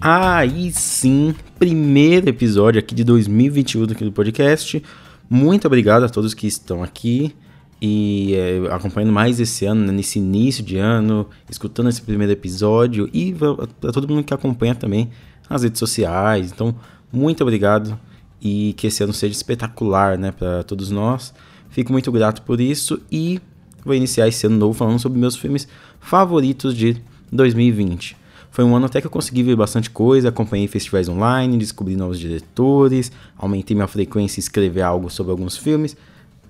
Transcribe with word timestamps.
Aí 0.00 0.70
sim, 0.70 1.34
primeiro 1.58 2.28
episódio 2.28 2.78
aqui 2.78 2.94
de 2.94 3.02
2021 3.02 3.82
aqui 3.82 4.04
do 4.04 4.12
podcast. 4.12 4.80
Muito 5.28 5.66
obrigado 5.66 6.04
a 6.04 6.08
todos 6.08 6.34
que 6.34 6.46
estão 6.46 6.84
aqui 6.84 7.34
e 7.82 8.32
é, 8.34 8.72
acompanhando 8.72 9.12
mais 9.12 9.40
esse 9.40 9.66
ano, 9.66 9.84
né, 9.84 9.92
nesse 9.92 10.20
início 10.20 10.62
de 10.62 10.78
ano, 10.78 11.26
escutando 11.50 11.88
esse 11.88 12.00
primeiro 12.00 12.32
episódio 12.32 13.10
e 13.12 13.34
a 13.88 13.92
todo 13.92 14.08
mundo 14.08 14.22
que 14.22 14.32
acompanha 14.32 14.76
também 14.76 15.10
nas 15.50 15.64
redes 15.64 15.80
sociais. 15.80 16.52
Então, 16.52 16.76
muito 17.12 17.42
obrigado 17.42 17.98
e 18.40 18.74
que 18.76 18.86
esse 18.86 19.02
ano 19.02 19.12
seja 19.12 19.32
espetacular, 19.32 20.16
né, 20.16 20.30
para 20.30 20.62
todos 20.62 20.92
nós. 20.92 21.34
Fico 21.70 21.90
muito 21.90 22.12
grato 22.12 22.42
por 22.42 22.60
isso 22.60 23.00
e 23.10 23.40
vou 23.84 23.96
iniciar 23.96 24.28
esse 24.28 24.46
ano 24.46 24.58
novo 24.58 24.74
falando 24.74 25.00
sobre 25.00 25.18
meus 25.18 25.34
filmes 25.34 25.66
favoritos 25.98 26.72
de 26.76 26.96
2020. 27.32 28.27
Foi 28.50 28.64
um 28.64 28.74
ano 28.74 28.86
até 28.86 29.00
que 29.00 29.06
eu 29.06 29.10
consegui 29.10 29.42
ver 29.42 29.56
bastante 29.56 29.90
coisa, 29.90 30.30
acompanhei 30.30 30.66
festivais 30.66 31.08
online, 31.08 31.58
descobri 31.58 31.96
novos 31.96 32.18
diretores, 32.18 33.12
aumentei 33.36 33.74
minha 33.74 33.86
frequência 33.86 34.40
em 34.40 34.42
escrever 34.42 34.82
algo 34.82 35.10
sobre 35.10 35.30
alguns 35.30 35.56
filmes. 35.56 35.96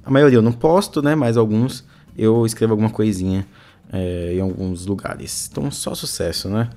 A 0.04 0.10
maioria 0.10 0.38
eu 0.38 0.42
não 0.42 0.52
posto, 0.52 1.02
né? 1.02 1.14
Mas 1.14 1.36
alguns 1.36 1.84
eu 2.16 2.46
escrevo 2.46 2.72
alguma 2.72 2.90
coisinha 2.90 3.46
é, 3.92 4.34
em 4.36 4.40
alguns 4.40 4.86
lugares. 4.86 5.48
Então, 5.50 5.70
só 5.70 5.94
sucesso, 5.94 6.48
né? 6.48 6.70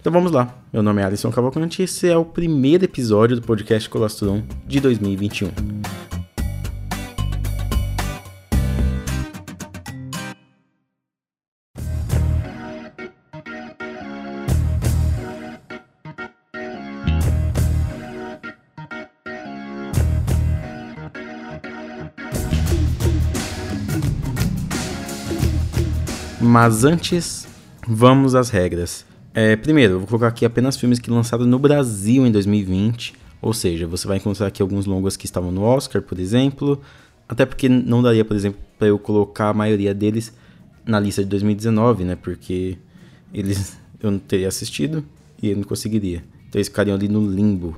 Então 0.00 0.12
vamos 0.12 0.30
lá. 0.30 0.54
Meu 0.72 0.84
nome 0.84 1.02
é 1.02 1.04
Alisson 1.04 1.32
Cavalcante 1.32 1.82
e 1.82 1.84
esse 1.84 2.08
é 2.08 2.16
o 2.16 2.24
primeiro 2.24 2.84
episódio 2.84 3.34
do 3.34 3.42
podcast 3.42 3.90
Colostrum 3.90 4.42
de 4.66 4.78
2021. 4.78 5.50
Mas 26.46 26.84
antes, 26.84 27.48
vamos 27.88 28.36
às 28.36 28.50
regras. 28.50 29.04
É, 29.34 29.56
primeiro, 29.56 29.94
eu 29.94 29.98
vou 29.98 30.06
colocar 30.06 30.28
aqui 30.28 30.44
apenas 30.44 30.76
filmes 30.76 31.00
que 31.00 31.10
lançaram 31.10 31.44
no 31.44 31.58
Brasil 31.58 32.24
em 32.24 32.30
2020. 32.30 33.14
Ou 33.42 33.52
seja, 33.52 33.84
você 33.84 34.06
vai 34.06 34.18
encontrar 34.18 34.46
aqui 34.46 34.62
alguns 34.62 34.86
longas 34.86 35.16
que 35.16 35.26
estavam 35.26 35.50
no 35.50 35.62
Oscar, 35.62 36.00
por 36.00 36.20
exemplo. 36.20 36.80
Até 37.28 37.44
porque 37.44 37.68
não 37.68 38.00
daria, 38.00 38.24
por 38.24 38.36
exemplo, 38.36 38.60
para 38.78 38.86
eu 38.86 38.96
colocar 38.96 39.48
a 39.48 39.52
maioria 39.52 39.92
deles 39.92 40.32
na 40.86 41.00
lista 41.00 41.20
de 41.24 41.28
2019, 41.30 42.04
né? 42.04 42.14
Porque 42.14 42.78
eles 43.34 43.76
eu 44.00 44.12
não 44.12 44.18
teria 44.20 44.46
assistido 44.46 45.04
e 45.42 45.50
eu 45.50 45.56
não 45.56 45.64
conseguiria. 45.64 46.22
Então 46.48 46.60
eles 46.60 46.68
ficariam 46.68 46.94
ali 46.94 47.08
no 47.08 47.28
limbo. 47.28 47.76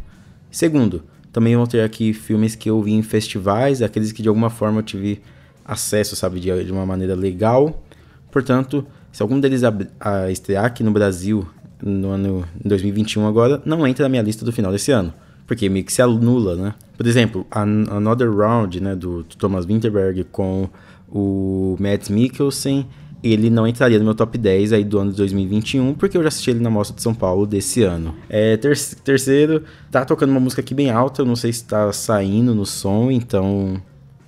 Segundo, 0.50 1.04
também 1.32 1.56
vou 1.56 1.66
ter 1.66 1.80
aqui 1.80 2.12
filmes 2.12 2.54
que 2.54 2.68
eu 2.68 2.82
vi 2.82 2.92
em 2.92 3.02
festivais, 3.02 3.80
aqueles 3.80 4.12
que 4.12 4.20
de 4.22 4.28
alguma 4.28 4.50
forma 4.50 4.80
eu 4.80 4.82
tive 4.82 5.22
acesso, 5.64 6.14
sabe, 6.14 6.38
de, 6.38 6.64
de 6.64 6.70
uma 6.70 6.84
maneira 6.84 7.14
legal. 7.14 7.82
Portanto, 8.30 8.86
se 9.12 9.22
algum 9.22 9.40
deles 9.40 9.62
a, 9.64 9.74
a 10.00 10.30
estrear 10.30 10.64
aqui 10.64 10.82
no 10.82 10.90
Brasil 10.90 11.46
no 11.82 12.10
ano 12.10 12.44
2021 12.64 13.26
agora, 13.26 13.62
não 13.64 13.86
entra 13.86 14.04
na 14.04 14.08
minha 14.08 14.22
lista 14.22 14.44
do 14.44 14.52
final 14.52 14.72
desse 14.72 14.90
ano. 14.90 15.12
Porque 15.46 15.68
meio 15.68 15.84
que 15.84 15.92
se 15.92 16.02
anula, 16.02 16.56
né? 16.56 16.74
Por 16.96 17.06
exemplo, 17.06 17.46
Another 17.50 18.30
Round, 18.30 18.80
né, 18.82 18.94
do, 18.94 19.24
Thomas 19.24 19.64
Winterberg 19.64 20.24
com 20.24 20.68
o 21.08 21.74
Matt 21.80 22.10
Mikkelsen, 22.10 22.86
ele 23.22 23.50
não 23.50 23.66
entraria 23.66 23.98
no 23.98 24.04
meu 24.04 24.14
top 24.14 24.36
10 24.36 24.72
aí 24.72 24.84
do 24.84 24.98
ano 24.98 25.10
de 25.10 25.16
2021, 25.16 25.94
porque 25.94 26.16
eu 26.16 26.22
já 26.22 26.28
assisti 26.28 26.50
ele 26.50 26.60
na 26.60 26.70
Mostra 26.70 26.94
de 26.94 27.02
São 27.02 27.14
Paulo 27.14 27.46
desse 27.46 27.82
ano. 27.82 28.14
É, 28.28 28.56
ter 28.56 28.78
terceiro, 29.02 29.64
tá 29.90 30.04
tocando 30.04 30.30
uma 30.30 30.40
música 30.40 30.60
aqui 30.60 30.74
bem 30.74 30.90
alta, 30.90 31.22
eu 31.22 31.26
não 31.26 31.34
sei 31.34 31.52
se 31.52 31.64
tá 31.64 31.92
saindo 31.92 32.54
no 32.54 32.66
som, 32.66 33.10
então 33.10 33.80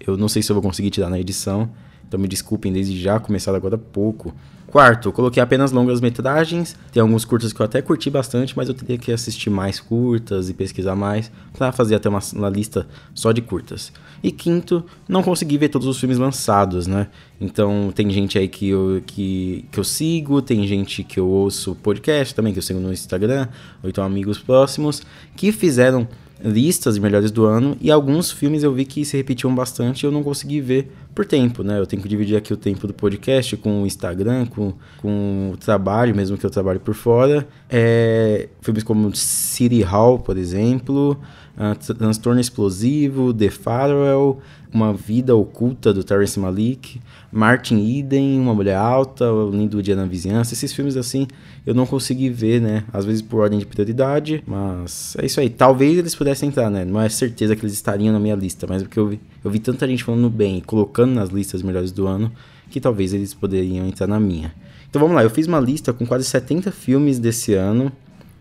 eu 0.04 0.16
não 0.16 0.28
sei 0.28 0.42
se 0.42 0.50
eu 0.50 0.54
vou 0.54 0.62
conseguir 0.62 0.91
tirar 0.91 1.10
na 1.10 1.20
edição. 1.20 1.70
Então 2.10 2.19
me 2.19 2.26
desculpem 2.26 2.72
desde 2.72 3.00
já, 3.00 3.21
começado 3.21 3.54
agora 3.54 3.76
há 3.76 3.78
pouco. 3.78 4.34
Quarto, 4.66 5.12
coloquei 5.12 5.41
apenas 5.41 5.71
longas 5.71 6.00
metragens. 6.00 6.76
Tem 6.93 7.00
alguns 7.00 7.25
curtas 7.25 7.53
que 7.53 7.60
eu 7.60 7.65
até 7.65 7.81
curti 7.81 8.10
bastante, 8.10 8.56
mas 8.56 8.69
eu 8.69 8.75
teria 8.75 8.98
que 8.98 9.12
assistir 9.12 9.48
mais 9.48 9.78
curtas 9.78 10.48
e 10.48 10.54
pesquisar 10.54 10.97
mais 10.97 11.31
para 11.56 11.71
fazer 11.71 11.94
até 11.94 12.09
uma, 12.09 12.19
uma, 12.34 12.48
lista 12.48 12.84
só 13.15 13.31
de 13.31 13.41
curtas. 13.41 13.93
E 14.25 14.32
quinto, 14.32 14.84
não 15.09 15.22
consegui 15.22 15.56
ver 15.56 15.69
todos 15.69 15.87
os 15.87 16.00
filmes 16.00 16.19
lançados, 16.19 16.88
né? 16.88 17.06
Então 17.41 17.93
tem 17.94 18.10
gente 18.10 18.37
aí 18.37 18.48
que 18.48 18.71
eu, 18.71 19.00
que, 19.06 19.66
que 19.71 19.78
eu 19.78 19.84
sigo, 19.84 20.42
tem 20.42 20.66
gente 20.66 21.04
que 21.04 21.21
eu 21.21 21.28
ouço 21.28 21.77
podcast 21.77 22.34
também, 22.34 22.53
que 22.53 22.59
eu 22.59 22.62
sigo 22.62 22.81
no 22.81 22.92
Instagram, 22.92 23.47
ou 23.84 23.88
então 23.88 24.03
amigos 24.03 24.38
próximos, 24.41 25.00
que 25.37 25.53
fizeram 25.53 26.09
listas 26.42 26.94
de 26.94 27.00
melhores 27.00 27.30
do 27.30 27.44
ano 27.44 27.76
e 27.80 27.90
alguns 27.90 28.30
filmes 28.30 28.62
eu 28.62 28.72
vi 28.72 28.84
que 28.84 29.04
se 29.04 29.16
repetiam 29.16 29.54
bastante 29.54 30.02
e 30.02 30.06
eu 30.06 30.12
não 30.12 30.22
consegui 30.22 30.60
ver 30.60 30.90
por 31.14 31.26
tempo, 31.26 31.62
né? 31.62 31.78
Eu 31.78 31.86
tenho 31.86 32.02
que 32.02 32.08
dividir 32.08 32.36
aqui 32.36 32.52
o 32.52 32.56
tempo 32.56 32.86
do 32.86 32.94
podcast 32.94 33.56
com 33.56 33.82
o 33.82 33.86
Instagram, 33.86 34.46
com, 34.46 34.72
com 34.98 35.50
o 35.52 35.56
trabalho, 35.56 36.14
mesmo 36.14 36.38
que 36.38 36.46
eu 36.46 36.50
trabalhe 36.50 36.78
por 36.78 36.94
fora. 36.94 37.46
É, 37.68 38.48
filmes 38.60 38.82
como 38.82 39.14
City 39.14 39.82
Hall, 39.82 40.18
por 40.18 40.38
exemplo, 40.38 41.20
uh, 41.56 41.94
Transtorno 41.94 42.40
Explosivo, 42.40 43.34
The 43.34 43.50
Farewell, 43.50 44.38
Uma 44.72 44.94
Vida 44.94 45.34
Oculta, 45.34 45.92
do 45.92 46.04
Terrence 46.04 46.38
Malick, 46.38 47.00
Martin 47.32 47.98
Eden, 47.98 48.40
Uma 48.40 48.54
Mulher 48.54 48.76
Alta, 48.76 49.30
O 49.32 49.50
Lindo 49.50 49.82
Dia 49.82 49.96
na 49.96 50.06
Vizinhança. 50.06 50.54
Esses 50.54 50.72
filmes, 50.72 50.96
assim, 50.96 51.26
eu 51.66 51.75
não 51.75 51.87
consegui 51.87 52.28
ver, 52.28 52.60
né? 52.60 52.84
Às 52.93 53.04
vezes 53.04 53.22
por 53.22 53.41
ordem 53.41 53.59
de 53.59 53.66
prioridade, 53.66 54.43
mas 54.47 55.15
é 55.19 55.26
isso 55.26 55.41
aí. 55.41 55.50
Talvez 55.50 55.98
eles 55.98 56.15
pudessem 56.15 56.48
entrar, 56.48 56.71
né? 56.71 56.84
Não 56.84 57.00
é 57.00 57.09
certeza 57.09 57.54
que 57.54 57.62
eles 57.62 57.75
estariam 57.75 58.12
na 58.12 58.21
minha 58.21 58.34
lista, 58.34 58.66
mas 58.69 58.82
porque 58.82 58.98
eu 58.98 59.09
vi, 59.09 59.21
eu 59.44 59.50
vi 59.50 59.59
tanta 59.59 59.87
gente 59.87 60.04
falando 60.04 60.28
bem 60.31 60.59
e 60.59 60.60
colocando 60.60 61.12
nas 61.12 61.31
listas 61.31 61.62
melhores 61.62 61.93
do 61.93 62.06
ano, 62.06 62.32
que 62.71 62.81
talvez 62.81 63.12
eles 63.12 63.34
poderiam 63.34 63.87
entrar 63.87 64.06
na 64.06 64.19
minha. 64.19 64.54
Então 64.88 65.00
vamos 65.00 65.15
lá, 65.15 65.22
eu 65.22 65.31
fiz 65.31 65.47
uma 65.47 65.60
lista 65.60 65.93
com 65.93 66.06
quase 66.06 66.25
70 66.25 66.72
filmes 66.72 67.19
desse 67.19 67.54
ano, 67.54 67.92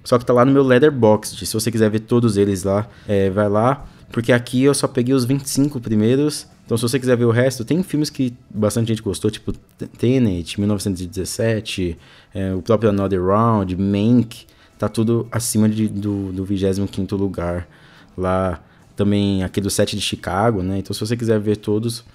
só 0.04 0.18
que 0.18 0.26
tá 0.26 0.34
lá 0.34 0.44
no 0.44 0.52
meu 0.52 0.64
Letterboxd. 0.64 1.46
Se 1.46 1.54
você 1.54 1.72
quiser 1.72 1.90
ver 1.90 2.00
todos 2.00 2.38
eles 2.38 2.64
lá, 2.64 2.88
é, 3.08 3.30
vai 3.30 3.50
lá. 3.50 3.86
Porque 4.12 4.32
aqui 4.32 4.64
eu 4.64 4.74
só 4.74 4.88
peguei 4.88 5.14
os 5.14 5.24
25 5.26 5.80
primeiros. 5.80 6.48
Então, 6.70 6.78
se 6.78 6.84
você 6.84 7.00
quiser 7.00 7.18
ver 7.18 7.26
o 7.26 7.32
resto, 7.32 7.66
tem 7.66 7.82
filmes 7.82 8.12
que 8.12 8.32
bastante 8.48 8.90
gente 8.90 9.02
gostou, 9.02 9.32
tipo 9.32 9.52
Tenet, 9.98 10.60
1917, 10.60 11.98
é, 12.32 12.54
o 12.54 12.62
próprio 12.62 12.92
Another 12.92 13.26
Round, 13.26 13.76
Mank, 13.76 14.46
tá 14.78 14.88
tudo 14.88 15.28
acima 15.32 15.68
de, 15.68 15.88
do, 15.88 16.32
do 16.32 16.46
25 16.46 17.16
lugar. 17.16 17.68
Lá 18.16 18.62
também 18.96 19.44
aqui 19.44 19.60
do 19.60 19.72
set 19.72 19.96
de 19.96 20.02
Chicago, 20.04 20.62
né? 20.62 20.78
Então, 20.78 20.94
se 20.94 21.00
você 21.00 21.18
quiser 21.18 21.40
ver 21.40 21.58
todos, 21.58 22.06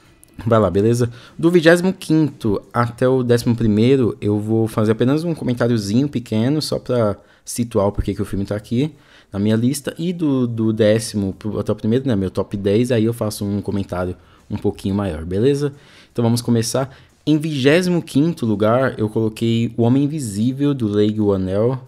vai 0.47 0.61
lá, 0.61 0.71
beleza? 0.71 1.11
Do 1.37 1.51
25 1.51 2.63
até 2.73 3.09
o 3.09 3.25
11, 3.25 4.17
eu 4.21 4.39
vou 4.39 4.69
fazer 4.69 4.93
apenas 4.93 5.25
um 5.25 5.35
comentáriozinho 5.35 6.09
pequeno, 6.09 6.63
só 6.63 6.79
pra 6.79 7.17
situar 7.45 7.89
o 7.89 7.93
porquê 7.93 8.15
que 8.15 8.23
o 8.23 8.25
filme 8.25 8.45
tá 8.45 8.55
aqui 8.55 8.95
na 9.33 9.41
minha 9.41 9.57
lista. 9.57 9.93
E 9.99 10.13
do, 10.13 10.47
do 10.47 10.73
décimo 10.73 11.35
até 11.59 11.73
o 11.73 11.75
primeiro, 11.75 12.07
né? 12.07 12.15
Meu 12.15 12.31
top 12.31 12.57
10, 12.57 12.93
aí 12.93 13.05
eu 13.05 13.13
faço 13.13 13.45
um 13.45 13.61
comentário 13.61 14.15
um 14.51 14.57
pouquinho 14.57 14.95
maior, 14.95 15.25
beleza? 15.25 15.73
Então 16.13 16.23
vamos 16.23 16.41
começar. 16.41 16.95
Em 17.27 17.39
25 17.39 18.45
lugar, 18.45 18.99
eu 18.99 19.09
coloquei 19.09 19.73
O 19.77 19.83
Homem 19.83 20.05
Invisível, 20.05 20.75
do 20.75 20.87
Leigh 20.87 21.21
Whannell. 21.21 21.81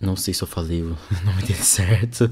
Não 0.00 0.16
sei 0.16 0.34
se 0.34 0.42
eu 0.42 0.48
falei 0.48 0.82
o 0.82 0.96
nome 1.24 1.42
dele 1.42 1.54
certo, 1.54 2.30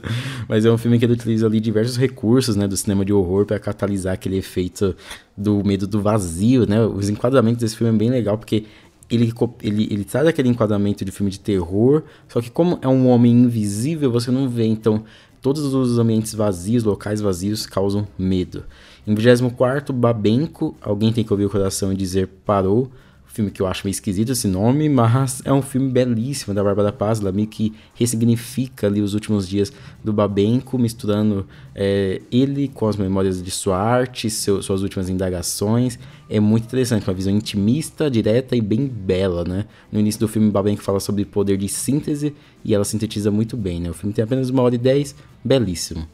mas 0.49 0.65
é 0.65 0.71
um 0.71 0.77
filme 0.77 0.99
que 0.99 1.05
ele 1.05 1.13
utiliza 1.13 1.47
ali 1.47 1.61
diversos 1.61 1.97
recursos, 1.97 2.57
né, 2.57 2.67
do 2.67 2.77
cinema 2.77 3.05
de 3.05 3.13
horror 3.13 3.47
para 3.47 3.59
catalisar 3.61 4.15
aquele 4.15 4.37
efeito 4.37 4.95
do 5.37 5.65
medo 5.65 5.87
do 5.87 6.03
vazio, 6.03 6.67
né? 6.67 6.85
Os 6.85 7.09
enquadramentos 7.09 7.61
desse 7.61 7.77
filme 7.77 7.95
é 7.95 7.97
bem 7.97 8.11
legal 8.11 8.37
porque 8.37 8.67
ele, 9.11 9.33
ele, 9.63 9.89
ele 9.91 10.05
traz 10.05 10.27
aquele 10.27 10.49
enquadramento 10.49 11.05
de 11.05 11.11
filme 11.11 11.31
de 11.31 11.41
terror, 11.41 12.03
só 12.29 12.41
que 12.41 12.51
como 12.51 12.79
é 12.83 12.89
um 12.89 13.09
homem 13.09 13.33
invisível, 13.33 14.11
você 14.11 14.31
não 14.31 14.49
vê, 14.49 14.67
então 14.67 15.05
todos 15.43 15.73
os 15.75 15.99
ambientes 15.99 16.35
vazios, 16.35 16.85
locais 16.85 17.21
vazios 17.21 17.67
causam 17.67 18.07
medo. 18.19 18.65
Em 19.07 19.15
24, 19.15 19.95
Babenco, 19.95 20.77
Alguém 20.81 21.13
Tem 21.13 21.25
Que 21.25 21.33
Ouvir 21.33 21.47
o 21.47 21.51
Coração 21.51 21.93
e 21.93 21.97
Dizer 21.97 22.29
Parou, 22.45 22.91
filme 23.33 23.51
que 23.51 23.63
eu 23.63 23.67
acho 23.67 23.87
meio 23.87 23.93
esquisito 23.93 24.33
esse 24.33 24.49
nome, 24.49 24.89
mas 24.89 25.41
é 25.45 25.53
um 25.53 25.63
filme 25.63 25.89
belíssimo 25.89 26.53
da 26.53 26.65
Bárbara 26.65 26.93
Paz, 26.93 27.21
meio 27.21 27.47
que 27.47 27.73
ressignifica 27.95 28.89
ali 28.89 29.01
os 29.01 29.15
últimos 29.15 29.49
dias 29.49 29.73
do 30.03 30.13
Babenco, 30.13 30.77
misturando 30.77 31.47
é, 31.75 32.21
ele 32.31 32.69
com 32.69 32.89
as 32.89 32.97
memórias 32.97 33.43
de 33.43 33.51
sua 33.51 33.79
arte, 33.79 34.29
seu, 34.29 34.61
suas 34.63 34.83
últimas 34.83 35.09
indagações. 35.09 35.99
É 36.29 36.41
muito 36.41 36.65
interessante, 36.65 37.09
uma 37.09 37.15
visão 37.15 37.33
intimista, 37.33 38.11
direta 38.11 38.57
e 38.57 38.61
bem 38.61 38.87
bela, 38.87 39.45
né? 39.45 39.67
No 39.93 40.01
início 40.01 40.21
do 40.21 40.29
filme, 40.29 40.51
Babenco 40.51 40.83
fala 40.83 40.99
sobre 40.99 41.25
poder 41.25 41.57
de 41.57 41.69
síntese 41.69 42.35
e 42.65 42.75
ela 42.75 42.85
sintetiza 42.85 43.31
muito 43.31 43.57
bem, 43.57 43.81
né? 43.81 43.91
O 43.91 43.95
filme 43.95 44.13
tem 44.13 44.25
apenas 44.25 44.51
uma 44.51 44.63
hora 44.63 44.75
e 44.75 44.79
dez, 44.79 45.15
belíssimo. 45.45 46.07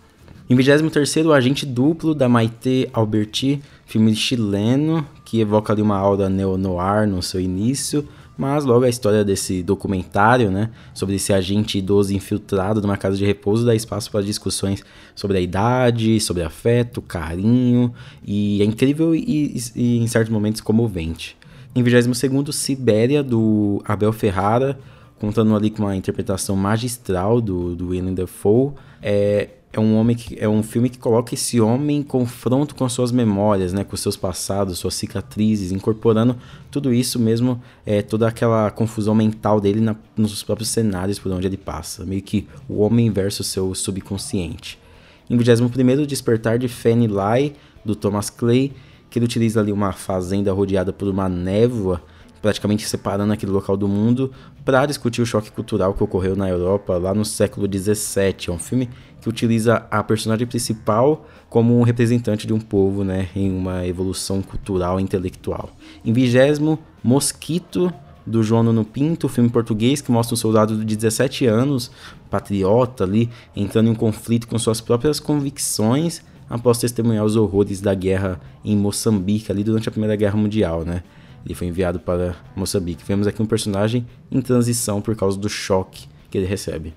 Em 0.49 0.55
23 0.55 1.27
o 1.27 1.33
Agente 1.33 1.67
Duplo, 1.67 2.15
da 2.15 2.29
Maite 2.29 2.89
Alberti, 2.93 3.61
filme 3.85 4.15
chileno, 4.15 5.05
que 5.25 5.41
evoca 5.41 5.73
ali 5.73 5.83
uma 5.83 5.97
aura 5.99 6.29
neo-noir 6.29 7.09
no 7.09 7.21
seu 7.21 7.41
início, 7.41 8.07
mas 8.39 8.65
logo 8.65 8.85
a 8.85 8.89
história 8.89 9.25
desse 9.25 9.61
documentário, 9.61 10.49
né, 10.49 10.71
sobre 10.95 11.17
esse 11.17 11.33
agente 11.33 11.79
idoso 11.79 12.15
infiltrado 12.15 12.81
numa 12.81 12.97
casa 12.97 13.17
de 13.17 13.25
repouso 13.25 13.67
dá 13.67 13.75
espaço 13.75 14.09
para 14.09 14.23
discussões 14.23 14.85
sobre 15.17 15.39
a 15.39 15.41
idade, 15.41 16.21
sobre 16.21 16.45
afeto, 16.45 17.03
carinho, 17.03 17.93
e 18.25 18.63
é 18.63 18.65
incrível 18.65 19.17
e, 19.17 19.57
e, 19.75 19.99
em 19.99 20.07
certos 20.07 20.31
momentos 20.31 20.61
comovente. 20.61 21.37
Em 21.75 21.83
22º, 21.83 22.53
Sibéria, 22.53 23.21
do 23.21 23.83
Abel 23.85 24.13
Ferrara, 24.13 24.79
contando 25.19 25.57
ali 25.57 25.71
com 25.71 25.83
uma 25.83 25.97
interpretação 25.97 26.55
magistral 26.55 27.41
do, 27.41 27.75
do 27.75 27.89
Willem 27.89 28.15
Dafoe, 28.15 28.75
é, 29.03 29.49
é 29.73 29.81
um 29.81 29.97
homem 29.97 30.17
que 30.17 30.39
é 30.39 30.49
um 30.49 30.63
filme 30.63 30.89
que 30.89 30.99
coloca 30.99 31.35
esse 31.35 31.61
homem 31.61 31.99
em 31.99 32.03
confronto 32.03 32.75
com 32.75 32.89
suas 32.89 33.13
memórias, 33.13 33.73
né, 33.73 33.85
com 33.85 33.97
seus 33.97 34.17
passados, 34.17 34.79
suas 34.79 34.95
cicatrizes, 34.95 35.71
incorporando 35.71 36.37
tudo 36.71 36.95
isso 36.95 37.19
mesmo, 37.19 37.61
é, 37.85 38.01
toda 38.01 38.27
aquela 38.27 38.71
confusão 38.71 39.15
mental 39.15 39.61
dele 39.61 39.81
na, 39.81 39.95
nos 40.17 40.43
próprios 40.43 40.71
cenários 40.71 41.19
por 41.19 41.31
onde 41.33 41.47
ele 41.47 41.57
passa, 41.57 42.05
meio 42.07 42.23
que 42.23 42.47
o 42.69 42.81
homem 42.81 43.11
versus 43.11 43.47
seu 43.49 43.75
subconsciente. 43.75 44.79
Em 45.29 45.37
21 45.37 46.07
Despertar 46.07 46.59
de 46.59 46.69
Fanny 46.69 47.07
Lai, 47.07 47.53
do 47.85 47.95
Thomas 47.95 48.31
Clay, 48.31 48.73
que 49.11 49.19
ele 49.19 49.27
utiliza 49.27 49.61
ali 49.61 49.73
uma 49.73 49.93
fazenda 49.93 50.53
rodeada 50.53 50.93
por 50.93 51.09
uma 51.09 51.29
névoa 51.29 52.03
praticamente 52.47 52.87
separando 52.87 53.33
aquele 53.33 53.51
local 53.51 53.77
do 53.77 53.89
mundo, 53.89 54.31
para 54.65 54.87
discutir 54.87 55.21
o 55.21 55.27
choque 55.27 55.51
cultural 55.51 55.93
que 55.95 56.05
ocorreu 56.05 56.37
na 56.37 56.49
Europa 56.49 56.97
lá 56.97 57.13
no 57.13 57.25
século 57.25 57.67
XVII. 57.67 58.35
É 58.49 58.51
um 58.53 58.59
filme 58.59 58.89
que 59.27 59.31
utiliza 59.31 59.85
a 59.91 60.05
personagem 60.05 60.47
principal 60.47 61.27
como 61.51 61.77
um 61.77 61.83
representante 61.83 62.47
de 62.47 62.55
um 62.55 62.61
povo, 62.61 63.03
né, 63.03 63.29
em 63.35 63.51
uma 63.51 63.85
evolução 63.85 64.41
cultural 64.41 65.01
e 65.01 65.03
intelectual. 65.03 65.71
Em 66.05 66.13
vigésimo, 66.13 66.79
Mosquito, 67.03 67.93
do 68.25 68.41
João 68.41 68.63
Nuno 68.63 68.85
Pinto, 68.85 69.29
filme 69.29 69.51
português 69.51 70.01
que 70.01 70.13
mostra 70.13 70.35
um 70.35 70.37
soldado 70.37 70.85
de 70.85 70.97
17 70.97 71.45
anos, 71.45 71.91
patriota 72.31 73.03
ali, 73.03 73.29
entrando 73.57 73.89
em 73.89 73.91
um 73.91 73.97
conflito 73.97 74.47
com 74.47 74.57
suas 74.61 74.81
próprias 74.81 75.19
convicções 75.19 76.23
após 76.49 76.79
testemunhar 76.79 77.25
os 77.25 77.35
horrores 77.35 77.81
da 77.81 77.95
guerra 77.95 78.41
em 78.65 78.77
Moçambique 78.77 79.51
ali 79.51 79.65
durante 79.65 79.89
a 79.89 79.93
Primeira 79.93 80.15
Guerra 80.15 80.37
Mundial, 80.37 80.85
né? 80.85 81.03
Ele 81.45 81.55
foi 81.55 81.67
enviado 81.67 81.99
para 81.99 82.37
Moçambique. 82.55 83.05
Vemos 83.05 83.27
aqui 83.27 83.43
um 83.43 83.47
personagem 83.47 84.07
em 84.31 84.41
transição 84.41 85.01
por 85.01 85.17
causa 85.17 85.37
do 85.37 85.49
choque 85.49 86.07
que 86.31 86.39
ele 86.39 86.47
recebe. 86.47 86.95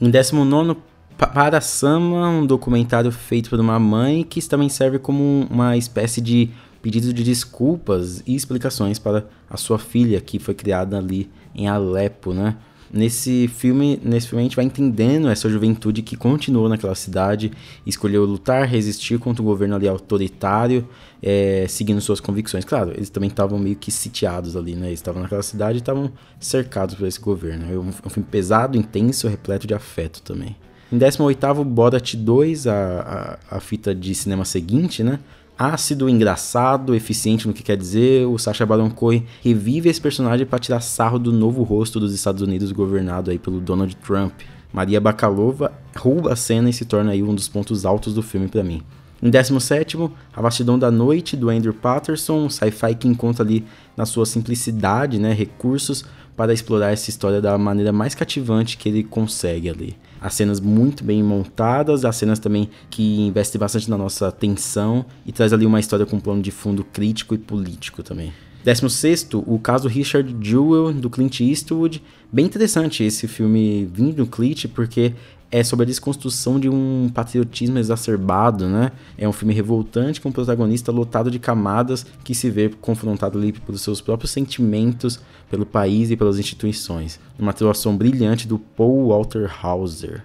Em 0.00 0.10
19, 0.10 0.76
Para 1.16 1.60
Sama, 1.60 2.28
um 2.28 2.44
documentário 2.46 3.12
feito 3.12 3.50
por 3.50 3.60
uma 3.60 3.78
mãe 3.78 4.24
que 4.24 4.40
também 4.48 4.68
serve 4.68 4.98
como 4.98 5.46
uma 5.50 5.76
espécie 5.76 6.20
de 6.20 6.50
pedido 6.82 7.12
de 7.12 7.22
desculpas 7.22 8.22
e 8.26 8.34
explicações 8.34 8.98
para 8.98 9.24
a 9.48 9.56
sua 9.56 9.78
filha 9.78 10.20
que 10.20 10.38
foi 10.38 10.54
criada 10.54 10.98
ali 10.98 11.30
em 11.54 11.68
Alepo, 11.68 12.34
né? 12.34 12.56
Nesse 12.92 13.48
filme, 13.48 13.98
nesse 14.04 14.28
filme 14.28 14.42
a 14.42 14.44
gente 14.44 14.56
vai 14.56 14.66
entendendo 14.66 15.30
essa 15.30 15.48
juventude 15.48 16.02
que 16.02 16.14
continuou 16.14 16.68
naquela 16.68 16.94
cidade, 16.94 17.50
escolheu 17.86 18.26
lutar, 18.26 18.68
resistir 18.68 19.18
contra 19.18 19.40
o 19.40 19.46
governo 19.46 19.76
ali 19.76 19.88
autoritário, 19.88 20.86
é, 21.22 21.64
seguindo 21.70 22.02
suas 22.02 22.20
convicções. 22.20 22.66
Claro, 22.66 22.90
eles 22.94 23.08
também 23.08 23.28
estavam 23.28 23.58
meio 23.58 23.76
que 23.76 23.90
sitiados 23.90 24.56
ali, 24.56 24.74
né? 24.74 24.88
Eles 24.88 24.98
estavam 24.98 25.22
naquela 25.22 25.42
cidade 25.42 25.78
e 25.78 25.80
estavam 25.80 26.12
cercados 26.38 26.94
por 26.94 27.08
esse 27.08 27.18
governo. 27.18 27.64
É 27.72 27.78
um, 27.78 27.88
um 27.88 28.10
filme 28.10 28.28
pesado, 28.30 28.76
intenso, 28.76 29.26
repleto 29.26 29.66
de 29.66 29.72
afeto 29.72 30.20
também. 30.20 30.54
Em 30.92 30.98
18º, 30.98 31.64
Borat 31.64 32.14
2, 32.14 32.66
a, 32.66 33.38
a, 33.50 33.56
a 33.56 33.60
fita 33.60 33.94
de 33.94 34.14
cinema 34.14 34.44
seguinte, 34.44 35.02
né? 35.02 35.18
ácido, 35.58 36.08
engraçado, 36.08 36.94
eficiente 36.94 37.46
no 37.46 37.54
que 37.54 37.62
quer 37.62 37.76
dizer, 37.76 38.26
o 38.26 38.36
Sacha 38.36 38.66
Baron 38.66 38.90
Cohen 38.90 39.24
revive 39.42 39.88
esse 39.88 40.00
personagem 40.00 40.44
para 40.44 40.58
tirar 40.58 40.80
sarro 40.80 41.18
do 41.18 41.32
novo 41.32 41.62
rosto 41.62 42.00
dos 42.00 42.12
Estados 42.12 42.42
Unidos 42.42 42.72
governado 42.72 43.30
aí 43.30 43.38
pelo 43.38 43.60
Donald 43.60 43.94
Trump. 43.96 44.32
Maria 44.72 45.00
Bakalova 45.00 45.72
rouba 45.96 46.32
a 46.32 46.36
cena 46.36 46.68
e 46.68 46.72
se 46.72 46.84
torna 46.84 47.12
aí 47.12 47.22
um 47.22 47.34
dos 47.34 47.48
pontos 47.48 47.86
altos 47.86 48.12
do 48.12 48.22
filme 48.22 48.48
para 48.48 48.64
mim. 48.64 48.82
Em 49.22 49.30
17, 49.30 49.96
A 50.34 50.42
Vastidão 50.42 50.78
da 50.78 50.90
Noite, 50.90 51.36
do 51.36 51.48
Andrew 51.48 51.72
Patterson, 51.72 52.46
um 52.46 52.50
sci-fi 52.50 52.94
que 52.96 53.06
encontra 53.06 53.44
ali 53.44 53.64
na 53.96 54.04
sua 54.04 54.26
simplicidade, 54.26 55.18
né, 55.18 55.32
recursos 55.32 56.04
para 56.36 56.52
explorar 56.52 56.90
essa 56.90 57.08
história 57.08 57.40
da 57.40 57.56
maneira 57.56 57.92
mais 57.92 58.14
cativante 58.14 58.76
que 58.76 58.88
ele 58.88 59.04
consegue 59.04 59.70
ali. 59.70 59.96
As 60.22 60.34
cenas 60.34 60.60
muito 60.60 61.02
bem 61.02 61.20
montadas, 61.22 62.04
as 62.04 62.14
cenas 62.14 62.38
também 62.38 62.70
que 62.88 63.20
investem 63.22 63.58
bastante 63.58 63.90
na 63.90 63.98
nossa 63.98 64.28
atenção 64.28 65.04
e 65.26 65.32
traz 65.32 65.52
ali 65.52 65.66
uma 65.66 65.80
história 65.80 66.06
com 66.06 66.16
um 66.16 66.20
plano 66.20 66.40
de 66.40 66.52
fundo 66.52 66.84
crítico 66.84 67.34
e 67.34 67.38
político 67.38 68.04
também. 68.04 68.32
16, 68.64 69.28
o 69.46 69.58
caso 69.58 69.88
Richard 69.88 70.36
Jewell, 70.40 70.92
do 70.92 71.10
Clint 71.10 71.40
Eastwood. 71.40 72.02
Bem 72.30 72.46
interessante 72.46 73.02
esse 73.02 73.26
filme 73.26 73.88
vindo 73.92 74.16
do 74.16 74.26
Clint, 74.26 74.66
porque 74.68 75.14
é 75.50 75.62
sobre 75.62 75.82
a 75.82 75.86
desconstrução 75.86 76.58
de 76.58 76.68
um 76.68 77.10
patriotismo 77.12 77.78
exacerbado, 77.78 78.66
né? 78.68 78.90
É 79.18 79.28
um 79.28 79.32
filme 79.32 79.52
revoltante 79.52 80.18
com 80.18 80.30
um 80.30 80.32
protagonista 80.32 80.90
lotado 80.90 81.30
de 81.30 81.38
camadas 81.38 82.06
que 82.24 82.34
se 82.34 82.48
vê 82.48 82.70
confrontado 82.80 83.38
ali 83.38 83.52
pelos 83.52 83.82
seus 83.82 84.00
próprios 84.00 84.30
sentimentos, 84.30 85.20
pelo 85.50 85.66
país 85.66 86.10
e 86.10 86.16
pelas 86.16 86.38
instituições. 86.38 87.20
Uma 87.38 87.50
atuação 87.50 87.94
brilhante 87.94 88.48
do 88.48 88.58
Paul 88.58 89.08
Walter 89.08 89.50
Hauser. 89.62 90.24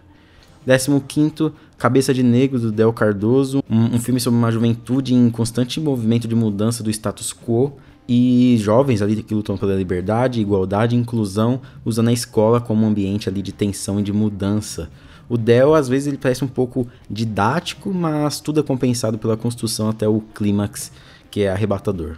15 0.66 1.51
Cabeça 1.78 2.13
de 2.13 2.24
Negro, 2.24 2.60
do 2.60 2.72
Del 2.72 2.92
Cardoso, 2.92 3.63
um, 3.69 3.95
um 3.95 4.00
filme 4.00 4.19
sobre 4.19 4.38
uma 4.38 4.51
juventude 4.51 5.13
em 5.13 5.30
constante 5.30 5.80
movimento 5.80 6.28
de 6.28 6.36
mudança 6.36 6.84
do 6.84 6.89
status 6.89 7.34
quo 7.34 7.74
e 8.07 8.56
jovens 8.57 9.01
ali 9.01 9.21
que 9.21 9.36
lutam 9.36 9.57
pela 9.57 9.75
liberdade, 9.75 10.39
igualdade 10.39 10.95
e 10.95 11.00
inclusão, 11.00 11.59
usando 11.83 12.07
a 12.07 12.13
escola 12.13 12.62
como 12.62 12.86
um 12.86 12.89
ambiente 12.89 13.27
ali 13.27 13.42
de 13.42 13.51
tensão 13.51 14.00
e 14.00 14.04
de 14.04 14.13
mudança. 14.13 14.89
O 15.27 15.38
Del, 15.38 15.75
às 15.75 15.89
vezes, 15.89 16.07
ele 16.07 16.18
parece 16.18 16.45
um 16.45 16.48
pouco 16.48 16.88
didático, 17.09 17.94
mas 17.94 18.39
tudo 18.39 18.62
é 18.62 18.63
compensado 18.63 19.18
pela 19.18 19.36
construção 19.36 19.89
até 19.89 20.07
o 20.07 20.21
clímax, 20.21 20.92
que 21.30 21.42
é 21.42 21.51
arrebatador. 21.51 22.18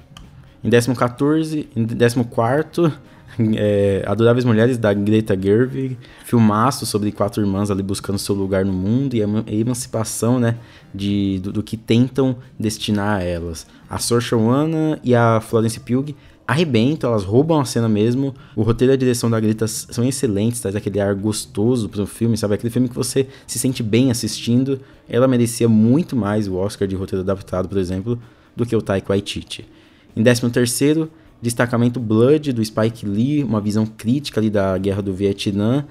Em 0.63 0.69
14, 0.69 1.69
em 1.75 1.85
14, 1.85 2.93
é, 3.55 4.03
Adoráveis 4.05 4.43
Mulheres, 4.43 4.77
da 4.77 4.93
Greta 4.93 5.39
Gerwig, 5.39 5.97
filmaço 6.25 6.85
sobre 6.85 7.11
quatro 7.11 7.41
irmãs 7.41 7.71
ali 7.71 7.81
buscando 7.81 8.19
seu 8.19 8.35
lugar 8.35 8.65
no 8.65 8.73
mundo 8.73 9.15
e 9.15 9.23
a 9.23 9.27
emancipação, 9.47 10.39
né, 10.39 10.57
de, 10.93 11.39
do, 11.39 11.53
do 11.53 11.63
que 11.63 11.77
tentam 11.77 12.35
destinar 12.59 13.19
a 13.19 13.23
elas. 13.23 13.65
A 13.89 13.97
Saoirse 13.97 14.35
Ronan 14.35 14.99
e 15.03 15.15
a 15.15 15.39
Florence 15.39 15.79
Pugh 15.79 16.13
arrebentam, 16.45 17.11
elas 17.11 17.23
roubam 17.23 17.59
a 17.59 17.65
cena 17.65 17.87
mesmo. 17.87 18.33
O 18.55 18.63
roteiro 18.63 18.91
e 18.91 18.95
a 18.95 18.97
direção 18.97 19.29
da 19.29 19.39
Greta 19.39 19.67
são 19.67 20.03
excelentes, 20.03 20.59
traz 20.59 20.75
aquele 20.75 20.99
ar 20.99 21.13
gostoso 21.13 21.87
pro 21.87 22.07
filme, 22.07 22.35
sabe? 22.35 22.55
Aquele 22.55 22.71
filme 22.71 22.89
que 22.89 22.95
você 22.95 23.27
se 23.45 23.59
sente 23.59 23.83
bem 23.83 24.09
assistindo. 24.09 24.81
Ela 25.07 25.27
merecia 25.27 25.69
muito 25.69 26.15
mais 26.15 26.47
o 26.47 26.55
Oscar 26.55 26.87
de 26.87 26.95
roteiro 26.95 27.21
adaptado, 27.21 27.69
por 27.69 27.77
exemplo, 27.77 28.19
do 28.55 28.65
que 28.65 28.75
o 28.75 28.81
Taika 28.81 29.09
Waititi. 29.09 29.69
Em 30.15 30.23
13 30.23 30.49
terceiro, 30.49 31.11
destacamento 31.41 31.99
Blood, 31.99 32.53
do 32.53 32.63
Spike 32.63 33.05
Lee, 33.05 33.43
uma 33.43 33.61
visão 33.61 33.85
crítica 33.85 34.39
ali 34.39 34.49
da 34.49 34.77
guerra 34.77 35.01
do 35.01 35.13
Vietnã 35.13 35.85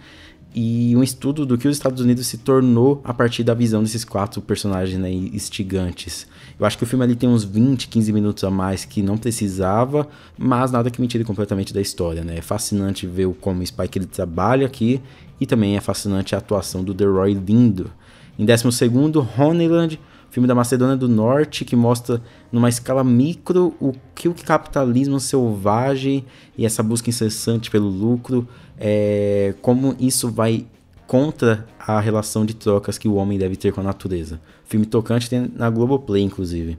e 0.54 0.96
um 0.96 1.02
estudo 1.02 1.44
do 1.44 1.58
que 1.58 1.68
os 1.68 1.76
Estados 1.76 2.02
Unidos 2.02 2.26
se 2.26 2.38
tornou 2.38 3.00
a 3.04 3.12
partir 3.12 3.44
da 3.44 3.54
visão 3.54 3.82
desses 3.82 4.04
quatro 4.04 4.40
personagens 4.40 4.98
né, 4.98 5.10
instigantes. 5.10 6.26
Eu 6.58 6.66
acho 6.66 6.76
que 6.76 6.84
o 6.84 6.86
filme 6.86 7.04
ali 7.04 7.14
tem 7.14 7.28
uns 7.28 7.44
20, 7.44 7.86
15 7.88 8.12
minutos 8.12 8.44
a 8.44 8.50
mais 8.50 8.84
que 8.84 9.02
não 9.02 9.16
precisava, 9.16 10.08
mas 10.36 10.72
nada 10.72 10.90
que 10.90 11.00
me 11.00 11.06
tire 11.06 11.22
completamente 11.22 11.72
da 11.72 11.80
história, 11.80 12.24
né? 12.24 12.38
É 12.38 12.42
fascinante 12.42 13.06
ver 13.06 13.28
como 13.40 13.62
o 13.62 13.66
Spike 13.66 13.98
ele 13.98 14.06
trabalha 14.06 14.66
aqui 14.66 15.00
e 15.40 15.46
também 15.46 15.76
é 15.76 15.80
fascinante 15.80 16.34
a 16.34 16.38
atuação 16.38 16.82
do 16.82 16.94
The 16.94 17.04
Roy 17.04 17.34
Lindo. 17.34 17.90
Em 18.38 18.44
12 18.44 18.72
segundo, 18.72 19.26
Honeyland, 19.38 20.00
filme 20.30 20.46
da 20.46 20.54
Macedônia 20.54 20.96
do 20.96 21.08
Norte 21.08 21.64
que 21.64 21.76
mostra 21.76 22.22
numa 22.52 22.68
escala 22.68 23.02
micro 23.02 23.74
o 23.80 23.92
que 24.14 24.28
o 24.28 24.34
capitalismo 24.34 25.18
selvagem 25.18 26.24
e 26.56 26.66
essa 26.66 26.82
busca 26.82 27.10
incessante 27.10 27.70
pelo 27.70 27.88
lucro, 27.88 28.46
é, 28.78 29.54
como 29.62 29.94
isso 29.98 30.30
vai 30.30 30.66
contra 31.06 31.66
a 31.78 31.98
relação 31.98 32.44
de 32.44 32.54
trocas 32.54 32.98
que 32.98 33.08
o 33.08 33.14
homem 33.14 33.38
deve 33.38 33.56
ter 33.56 33.72
com 33.72 33.80
a 33.80 33.84
natureza. 33.84 34.40
Filme 34.66 34.84
tocante 34.84 35.30
tem 35.30 35.50
na 35.56 35.70
Globoplay, 35.70 36.22
inclusive. 36.22 36.78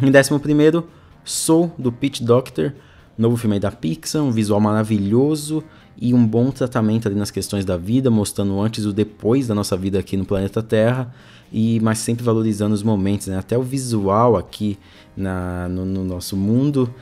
Em 0.00 0.08
11, 0.08 0.84
Soul, 1.24 1.72
do 1.78 1.90
Pete 1.90 2.22
Doctor, 2.22 2.74
novo 3.16 3.36
filme 3.36 3.58
da 3.58 3.70
Pixar, 3.70 4.22
um 4.22 4.30
visual 4.30 4.60
maravilhoso 4.60 5.64
e 6.02 6.12
um 6.12 6.26
bom 6.26 6.50
tratamento 6.50 7.06
ali 7.06 7.14
nas 7.14 7.30
questões 7.30 7.64
da 7.64 7.76
vida, 7.76 8.10
mostrando 8.10 8.60
antes 8.60 8.84
o 8.84 8.92
depois 8.92 9.46
da 9.46 9.54
nossa 9.54 9.76
vida 9.76 10.00
aqui 10.00 10.16
no 10.16 10.24
planeta 10.24 10.60
Terra, 10.60 11.14
e 11.52 11.78
mas 11.78 11.98
sempre 11.98 12.24
valorizando 12.24 12.74
os 12.74 12.82
momentos, 12.82 13.28
né? 13.28 13.38
Até 13.38 13.56
o 13.56 13.62
visual 13.62 14.36
aqui 14.36 14.76
na, 15.16 15.68
no, 15.68 15.84
no 15.84 16.02
nosso 16.02 16.36
mundo 16.36 16.92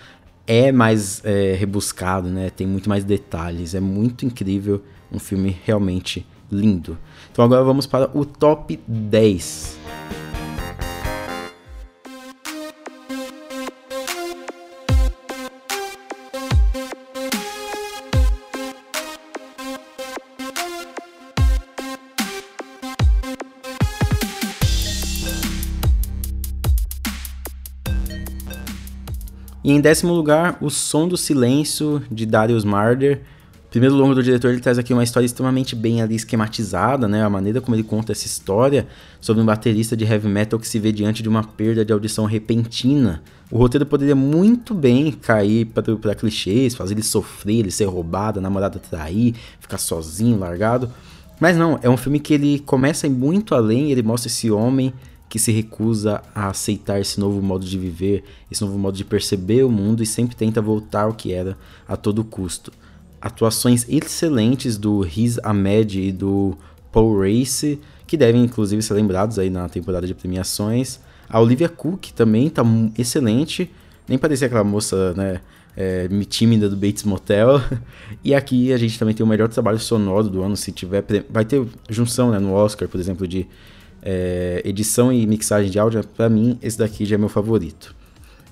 é 0.46 0.70
mais 0.70 1.22
é, 1.24 1.54
rebuscado, 1.58 2.28
né? 2.28 2.50
Tem 2.50 2.66
muito 2.66 2.90
mais 2.90 3.02
detalhes, 3.02 3.74
é 3.74 3.80
muito 3.80 4.26
incrível, 4.26 4.82
um 5.10 5.18
filme 5.18 5.56
realmente 5.64 6.26
lindo. 6.52 6.98
Então 7.32 7.42
agora 7.42 7.64
vamos 7.64 7.86
para 7.86 8.10
o 8.14 8.26
top 8.26 8.78
10. 8.86 9.79
Em 29.70 29.80
décimo 29.80 30.12
lugar, 30.12 30.58
O 30.60 30.68
Som 30.68 31.06
do 31.06 31.16
Silêncio, 31.16 32.02
de 32.10 32.26
Darius 32.26 32.64
Marder. 32.64 33.20
Primeiro 33.70 33.94
longo 33.94 34.16
do 34.16 34.20
diretor, 34.20 34.50
ele 34.50 34.58
traz 34.58 34.80
aqui 34.80 34.92
uma 34.92 35.04
história 35.04 35.24
extremamente 35.24 35.76
bem 35.76 36.02
ali 36.02 36.16
esquematizada, 36.16 37.06
né? 37.06 37.22
A 37.22 37.30
maneira 37.30 37.60
como 37.60 37.76
ele 37.76 37.84
conta 37.84 38.10
essa 38.10 38.26
história 38.26 38.88
sobre 39.20 39.40
um 39.40 39.46
baterista 39.46 39.96
de 39.96 40.04
heavy 40.04 40.26
metal 40.26 40.58
que 40.58 40.66
se 40.66 40.80
vê 40.80 40.90
diante 40.90 41.22
de 41.22 41.28
uma 41.28 41.44
perda 41.44 41.84
de 41.84 41.92
audição 41.92 42.24
repentina. 42.24 43.22
O 43.48 43.58
roteiro 43.58 43.86
poderia 43.86 44.16
muito 44.16 44.74
bem 44.74 45.12
cair 45.12 45.66
para 45.66 46.16
clichês, 46.16 46.74
fazer 46.74 46.94
ele 46.94 47.04
sofrer, 47.04 47.60
ele 47.60 47.70
ser 47.70 47.84
roubado, 47.84 48.40
a 48.40 48.42
namorada 48.42 48.80
trair, 48.80 49.36
ficar 49.60 49.78
sozinho, 49.78 50.36
largado. 50.36 50.90
Mas 51.38 51.56
não, 51.56 51.78
é 51.80 51.88
um 51.88 51.96
filme 51.96 52.18
que 52.18 52.34
ele 52.34 52.58
começa 52.58 53.08
muito 53.08 53.54
além, 53.54 53.92
ele 53.92 54.02
mostra 54.02 54.26
esse 54.26 54.50
homem 54.50 54.92
que 55.30 55.38
se 55.38 55.52
recusa 55.52 56.20
a 56.34 56.48
aceitar 56.48 57.00
esse 57.00 57.20
novo 57.20 57.40
modo 57.40 57.64
de 57.64 57.78
viver, 57.78 58.24
esse 58.50 58.62
novo 58.62 58.76
modo 58.76 58.96
de 58.96 59.04
perceber 59.04 59.62
o 59.62 59.70
mundo 59.70 60.02
e 60.02 60.06
sempre 60.06 60.34
tenta 60.34 60.60
voltar 60.60 61.04
ao 61.04 61.14
que 61.14 61.32
era 61.32 61.56
a 61.86 61.96
todo 61.96 62.24
custo. 62.24 62.72
Atuações 63.20 63.86
excelentes 63.88 64.76
do 64.76 65.00
Riz 65.00 65.38
Ahmed 65.44 66.00
e 66.00 66.10
do 66.10 66.58
Paul 66.90 67.20
Race, 67.20 67.78
que 68.08 68.16
devem 68.16 68.42
inclusive 68.42 68.82
ser 68.82 68.94
lembrados 68.94 69.38
aí 69.38 69.48
na 69.48 69.68
temporada 69.68 70.04
de 70.04 70.14
premiações. 70.14 70.98
A 71.28 71.40
Olivia 71.40 71.68
Cook 71.68 72.10
também 72.10 72.50
tá 72.50 72.64
excelente, 72.98 73.70
nem 74.08 74.18
parecia 74.18 74.48
aquela 74.48 74.64
moça, 74.64 75.14
né, 75.14 75.40
é, 75.76 76.08
tímida 76.28 76.68
do 76.68 76.74
Bates 76.76 77.04
Motel. 77.04 77.62
E 78.24 78.34
aqui 78.34 78.72
a 78.72 78.76
gente 78.76 78.98
também 78.98 79.14
tem 79.14 79.24
o 79.24 79.28
melhor 79.28 79.48
trabalho 79.48 79.78
sonoro 79.78 80.28
do 80.28 80.42
ano, 80.42 80.56
se 80.56 80.72
tiver, 80.72 81.04
vai 81.30 81.44
ter 81.44 81.64
junção, 81.88 82.32
né, 82.32 82.40
no 82.40 82.52
Oscar, 82.52 82.88
por 82.88 82.98
exemplo, 82.98 83.28
de 83.28 83.46
é, 84.02 84.62
edição 84.64 85.12
e 85.12 85.26
mixagem 85.26 85.70
de 85.70 85.78
áudio, 85.78 86.04
para 86.16 86.28
mim, 86.28 86.58
esse 86.62 86.78
daqui 86.78 87.04
já 87.04 87.16
é 87.16 87.18
meu 87.18 87.28
favorito. 87.28 87.94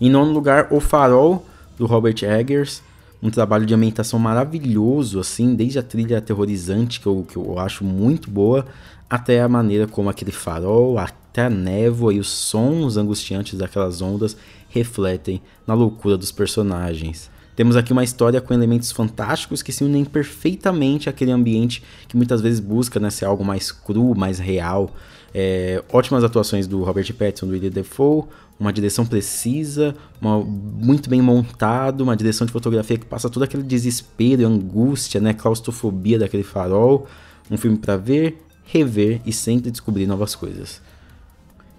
Em 0.01 0.11
nono 0.11 0.33
lugar, 0.33 0.69
O 0.71 0.81
Farol, 0.81 1.45
do 1.79 1.87
Robert 1.87 2.17
Eggers. 2.23 2.83
Um 3.21 3.31
trabalho 3.31 3.67
de 3.67 3.75
ambientação 3.75 4.19
maravilhoso, 4.19 5.19
assim, 5.19 5.55
desde 5.55 5.79
a 5.79 5.83
trilha 5.83 6.19
aterrorizante, 6.19 7.01
que 7.01 7.07
eu, 7.07 7.27
que 7.29 7.37
eu 7.37 7.59
acho 7.59 7.83
muito 7.83 8.31
boa, 8.31 8.65
até 9.11 9.41
a 9.41 9.49
maneira 9.49 9.89
como 9.89 10.09
aquele 10.09 10.31
farol, 10.31 10.99
até 10.99 11.47
a 11.47 11.51
névoa 11.51 12.15
e 12.15 12.21
os 12.21 12.29
sons 12.29 12.97
angustiantes 12.97 13.59
daquelas 13.59 14.01
ondas 14.01 14.37
refletem 14.69 15.43
na 15.67 15.75
loucura 15.75 16.17
dos 16.17 16.31
personagens. 16.31 17.29
Temos 17.57 17.75
aqui 17.75 17.93
uma 17.93 18.05
história 18.05 18.41
com 18.41 18.55
elementos 18.55 18.93
fantásticos 18.93 19.63
que 19.63 19.73
se 19.73 19.83
unem 19.83 20.05
perfeitamente 20.05 21.09
àquele 21.09 21.33
ambiente 21.33 21.83
que 22.07 22.17
muitas 22.17 22.41
vezes 22.41 22.61
busca 22.61 23.01
né, 23.01 23.11
ser 23.11 23.25
algo 23.25 23.45
mais 23.45 23.73
cru, 23.73 24.15
mais 24.15 24.39
real. 24.39 24.95
É, 25.41 25.85
ótimas 25.93 26.25
atuações 26.25 26.67
do 26.67 26.83
Robert 26.83 27.15
Pattinson, 27.15 27.47
do 27.47 27.53
William 27.53 27.71
Defoe, 27.71 28.25
uma 28.59 28.73
direção 28.73 29.07
precisa, 29.07 29.95
uma, 30.21 30.41
muito 30.41 31.09
bem 31.09 31.23
montado, 31.23 32.01
uma 32.01 32.17
direção 32.17 32.45
de 32.45 32.53
fotografia 32.53 32.99
que 32.99 33.07
passa 33.07 33.31
todo 33.31 33.45
aquele 33.45 33.63
desespero, 33.63 34.45
angústia, 34.45 35.21
né, 35.21 35.33
claustrofobia 35.33 36.19
daquele 36.19 36.43
farol. 36.43 37.07
Um 37.49 37.57
filme 37.57 37.79
para 37.79 37.97
ver, 37.97 38.45
rever 38.65 39.21
e 39.25 39.33
sempre 39.33 39.71
descobrir 39.71 40.09
novas 40.09 40.35
coisas. 40.35 40.83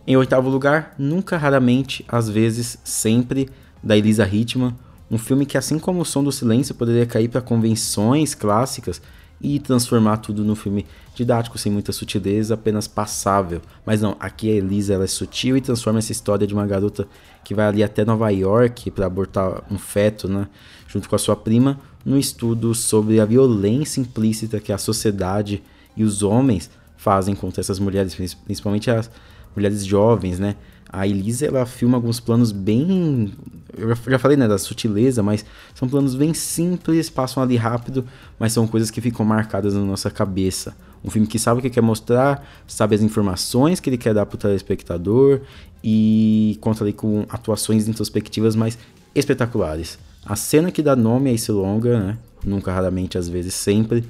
Em 0.08 0.16
oitavo 0.16 0.50
lugar, 0.50 0.96
Nunca, 0.98 1.36
Raramente, 1.36 2.06
Às 2.08 2.30
vezes, 2.30 2.78
Sempre, 2.86 3.50
da 3.84 3.98
Elisa 3.98 4.26
Hitman, 4.26 4.74
um 5.12 5.18
filme 5.18 5.46
que, 5.46 5.58
assim 5.58 5.78
como 5.78 6.00
O 6.00 6.06
Som 6.06 6.24
do 6.24 6.32
Silêncio, 6.32 6.74
poderia 6.76 7.06
cair 7.06 7.28
para 7.28 7.42
convenções 7.42 8.34
clássicas, 8.34 9.02
e 9.42 9.60
transformar 9.60 10.18
tudo 10.18 10.44
num 10.44 10.56
filme 10.56 10.86
didático, 11.16 11.58
sem 11.58 11.72
muita 11.72 11.92
sutileza, 11.92 12.54
apenas 12.54 12.88
passável. 12.88 13.62
Mas 13.86 14.02
não, 14.02 14.16
aqui 14.20 14.50
a 14.50 14.56
Elisa 14.56 14.94
ela 14.94 15.06
é 15.06 15.08
sutil 15.08 15.56
e 15.56 15.62
transforma 15.62 16.00
essa 16.00 16.12
história 16.12 16.46
de 16.46 16.54
uma 16.54 16.66
garota 16.66 17.08
que 17.44 17.56
vai 17.56 17.66
ali 17.66 17.84
até 17.84 18.04
Nova 18.04 18.30
York 18.30 18.92
para 18.92 19.06
abortar 19.06 19.64
um 19.72 19.78
feto, 19.78 20.28
né, 20.28 20.48
junto 20.88 21.08
com 21.08 21.16
a 21.16 21.20
sua 21.20 21.36
prima, 21.36 21.80
num 22.06 22.18
estudo 22.18 22.74
sobre 22.74 23.20
a 23.20 23.26
violência 23.26 24.02
implícita 24.02 24.60
que 24.60 24.72
a 24.72 24.78
sociedade 24.78 25.64
e 25.96 26.04
os 26.04 26.24
homens 26.24 26.70
fazem 26.98 27.36
contra 27.36 27.62
essas 27.62 27.80
mulheres, 27.80 28.16
principalmente 28.46 28.92
as 28.92 29.10
mulheres 29.56 29.86
jovens, 29.86 30.38
né? 30.40 30.56
A 30.92 31.08
Elisa, 31.08 31.46
ela 31.46 31.66
filma 31.66 31.98
alguns 31.98 32.20
planos 32.20 32.52
bem. 32.52 33.32
Eu 33.78 33.96
já 34.08 34.18
falei, 34.18 34.36
né, 34.36 34.48
da 34.48 34.58
sutileza, 34.58 35.22
mas 35.22 35.46
são 35.76 35.88
planos 35.88 36.16
bem 36.16 36.34
simples, 36.34 37.10
passam 37.10 37.42
ali 37.44 37.56
rápido, 37.56 38.04
mas 38.40 38.54
são 38.54 38.68
coisas 38.68 38.90
que 38.90 39.00
ficam 39.00 39.24
marcadas 39.24 39.76
na 39.76 39.82
nossa 39.82 40.10
cabeça. 40.10 40.76
Um 41.04 41.10
filme 41.10 41.28
que 41.28 41.38
sabe 41.38 41.60
o 41.60 41.62
que 41.62 41.70
quer 41.70 41.82
mostrar, 41.82 42.46
sabe 42.68 42.96
as 42.96 43.02
informações 43.02 43.80
que 43.80 43.90
ele 43.90 43.98
quer 43.98 44.14
dar 44.14 44.26
pro 44.26 44.38
telespectador 44.38 45.42
e 45.84 46.58
conta 46.60 46.84
ali 46.84 46.92
com 46.92 47.26
atuações 47.30 47.88
introspectivas 47.88 48.56
mais 48.56 48.78
espetaculares. 49.14 50.00
A 50.26 50.36
cena 50.36 50.72
que 50.72 50.82
dá 50.82 50.96
nome 50.96 51.30
a 51.30 51.34
esse 51.34 51.52
longa, 51.52 52.00
né, 52.00 52.18
nunca, 52.44 52.74
raramente, 52.74 53.18
às 53.18 53.30
vezes, 53.30 53.54
sempre, 53.54 54.04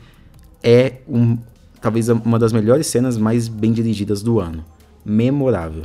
é 0.63 1.01
um, 1.07 1.37
talvez 1.81 2.09
uma 2.09 2.39
das 2.39 2.53
melhores 2.53 2.87
cenas 2.87 3.17
mais 3.17 3.47
bem 3.47 3.71
dirigidas 3.71 4.23
do 4.23 4.39
ano. 4.39 4.65
Memorável. 5.05 5.83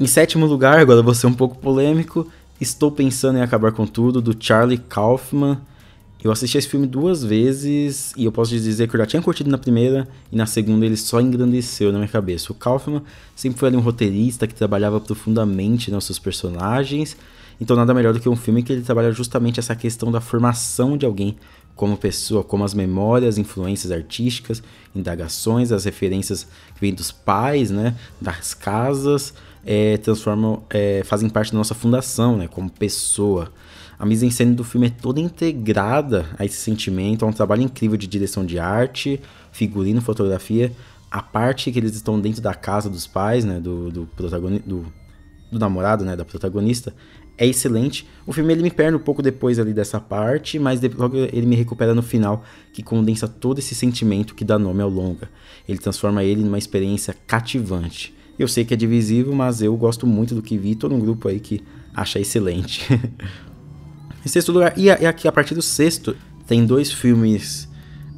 Em 0.00 0.06
sétimo 0.06 0.46
lugar, 0.46 0.78
agora 0.78 1.02
vou 1.02 1.12
ser 1.12 1.26
um 1.26 1.34
pouco 1.34 1.58
polêmico, 1.58 2.24
Estou 2.60 2.88
Pensando 2.88 3.36
em 3.36 3.42
Acabar 3.42 3.72
com 3.72 3.84
Tudo, 3.84 4.22
do 4.22 4.32
Charlie 4.38 4.78
Kaufman. 4.78 5.58
Eu 6.22 6.30
assisti 6.30 6.56
esse 6.56 6.68
filme 6.68 6.86
duas 6.86 7.24
vezes 7.24 8.12
e 8.16 8.24
eu 8.24 8.30
posso 8.30 8.52
dizer 8.52 8.86
que 8.86 8.94
eu 8.94 9.00
já 9.00 9.06
tinha 9.06 9.20
curtido 9.20 9.50
na 9.50 9.58
primeira 9.58 10.06
e 10.30 10.36
na 10.36 10.46
segunda 10.46 10.86
ele 10.86 10.96
só 10.96 11.20
engrandeceu 11.20 11.90
na 11.90 11.98
minha 11.98 12.08
cabeça. 12.08 12.52
O 12.52 12.54
Kaufman 12.54 13.02
sempre 13.34 13.58
foi 13.58 13.70
ali 13.70 13.76
um 13.76 13.80
roteirista 13.80 14.46
que 14.46 14.54
trabalhava 14.54 15.00
profundamente 15.00 15.90
nos 15.90 16.04
seus 16.04 16.20
personagens, 16.20 17.16
então 17.60 17.76
nada 17.76 17.92
melhor 17.92 18.14
do 18.14 18.20
que 18.20 18.28
um 18.28 18.36
filme 18.36 18.62
que 18.62 18.72
ele 18.72 18.82
trabalha 18.82 19.10
justamente 19.10 19.58
essa 19.58 19.74
questão 19.74 20.12
da 20.12 20.20
formação 20.20 20.96
de 20.96 21.06
alguém 21.06 21.36
como 21.74 21.96
pessoa, 21.96 22.44
como 22.44 22.64
as 22.64 22.74
memórias, 22.74 23.36
influências 23.36 23.90
artísticas, 23.92 24.62
indagações, 24.94 25.72
as 25.72 25.84
referências 25.84 26.44
que 26.74 26.80
vêm 26.80 26.94
dos 26.94 27.10
pais, 27.10 27.70
né, 27.70 27.96
das 28.20 28.54
casas, 28.54 29.32
é, 29.70 29.98
transformam, 29.98 30.62
é, 30.70 31.02
fazem 31.04 31.28
parte 31.28 31.52
da 31.52 31.58
nossa 31.58 31.74
fundação, 31.74 32.38
né, 32.38 32.48
como 32.48 32.70
pessoa. 32.70 33.52
A 33.98 34.06
mise-en-scène 34.06 34.54
do 34.54 34.64
filme 34.64 34.86
é 34.86 34.90
toda 34.90 35.20
integrada 35.20 36.24
a 36.38 36.44
esse 36.46 36.56
sentimento, 36.56 37.22
é 37.26 37.28
um 37.28 37.32
trabalho 37.32 37.60
incrível 37.60 37.98
de 37.98 38.06
direção 38.06 38.46
de 38.46 38.58
arte, 38.58 39.20
figurino, 39.52 40.00
fotografia. 40.00 40.72
A 41.10 41.20
parte 41.20 41.70
que 41.70 41.78
eles 41.78 41.94
estão 41.94 42.18
dentro 42.18 42.40
da 42.40 42.54
casa 42.54 42.88
dos 42.88 43.06
pais, 43.06 43.44
né, 43.44 43.60
do, 43.60 43.90
do 43.90 44.06
protagonista, 44.16 44.66
do, 44.66 44.86
do 45.52 45.58
namorado, 45.58 46.02
né, 46.02 46.16
da 46.16 46.24
protagonista, 46.24 46.94
é 47.36 47.46
excelente. 47.46 48.08
O 48.26 48.32
filme 48.32 48.54
ele 48.54 48.62
me 48.62 48.70
perde 48.70 48.96
um 48.96 49.00
pouco 49.00 49.20
depois 49.20 49.58
ali 49.58 49.74
dessa 49.74 50.00
parte, 50.00 50.58
mas 50.58 50.80
logo 50.96 51.14
ele 51.18 51.44
me 51.44 51.56
recupera 51.56 51.94
no 51.94 52.02
final, 52.02 52.42
que 52.72 52.82
condensa 52.82 53.28
todo 53.28 53.58
esse 53.58 53.74
sentimento 53.74 54.34
que 54.34 54.46
dá 54.46 54.58
nome 54.58 54.80
ao 54.80 54.88
longa. 54.88 55.28
Ele 55.68 55.78
transforma 55.78 56.24
ele 56.24 56.42
numa 56.42 56.56
experiência 56.56 57.14
cativante. 57.26 58.16
Eu 58.38 58.46
sei 58.46 58.64
que 58.64 58.72
é 58.72 58.76
divisível, 58.76 59.34
mas 59.34 59.60
eu 59.60 59.76
gosto 59.76 60.06
muito 60.06 60.34
do 60.34 60.40
que 60.40 60.56
vi. 60.56 60.74
Tô 60.74 60.88
num 60.88 61.00
grupo 61.00 61.28
aí 61.28 61.40
que 61.40 61.62
acha 61.92 62.20
excelente. 62.20 62.86
em 64.24 64.28
sexto 64.28 64.52
lugar, 64.52 64.78
e 64.78 64.90
aqui 64.90 65.26
a 65.26 65.32
partir 65.32 65.54
do 65.54 65.62
sexto, 65.62 66.16
tem 66.46 66.64
dois 66.64 66.92
filmes 66.92 67.68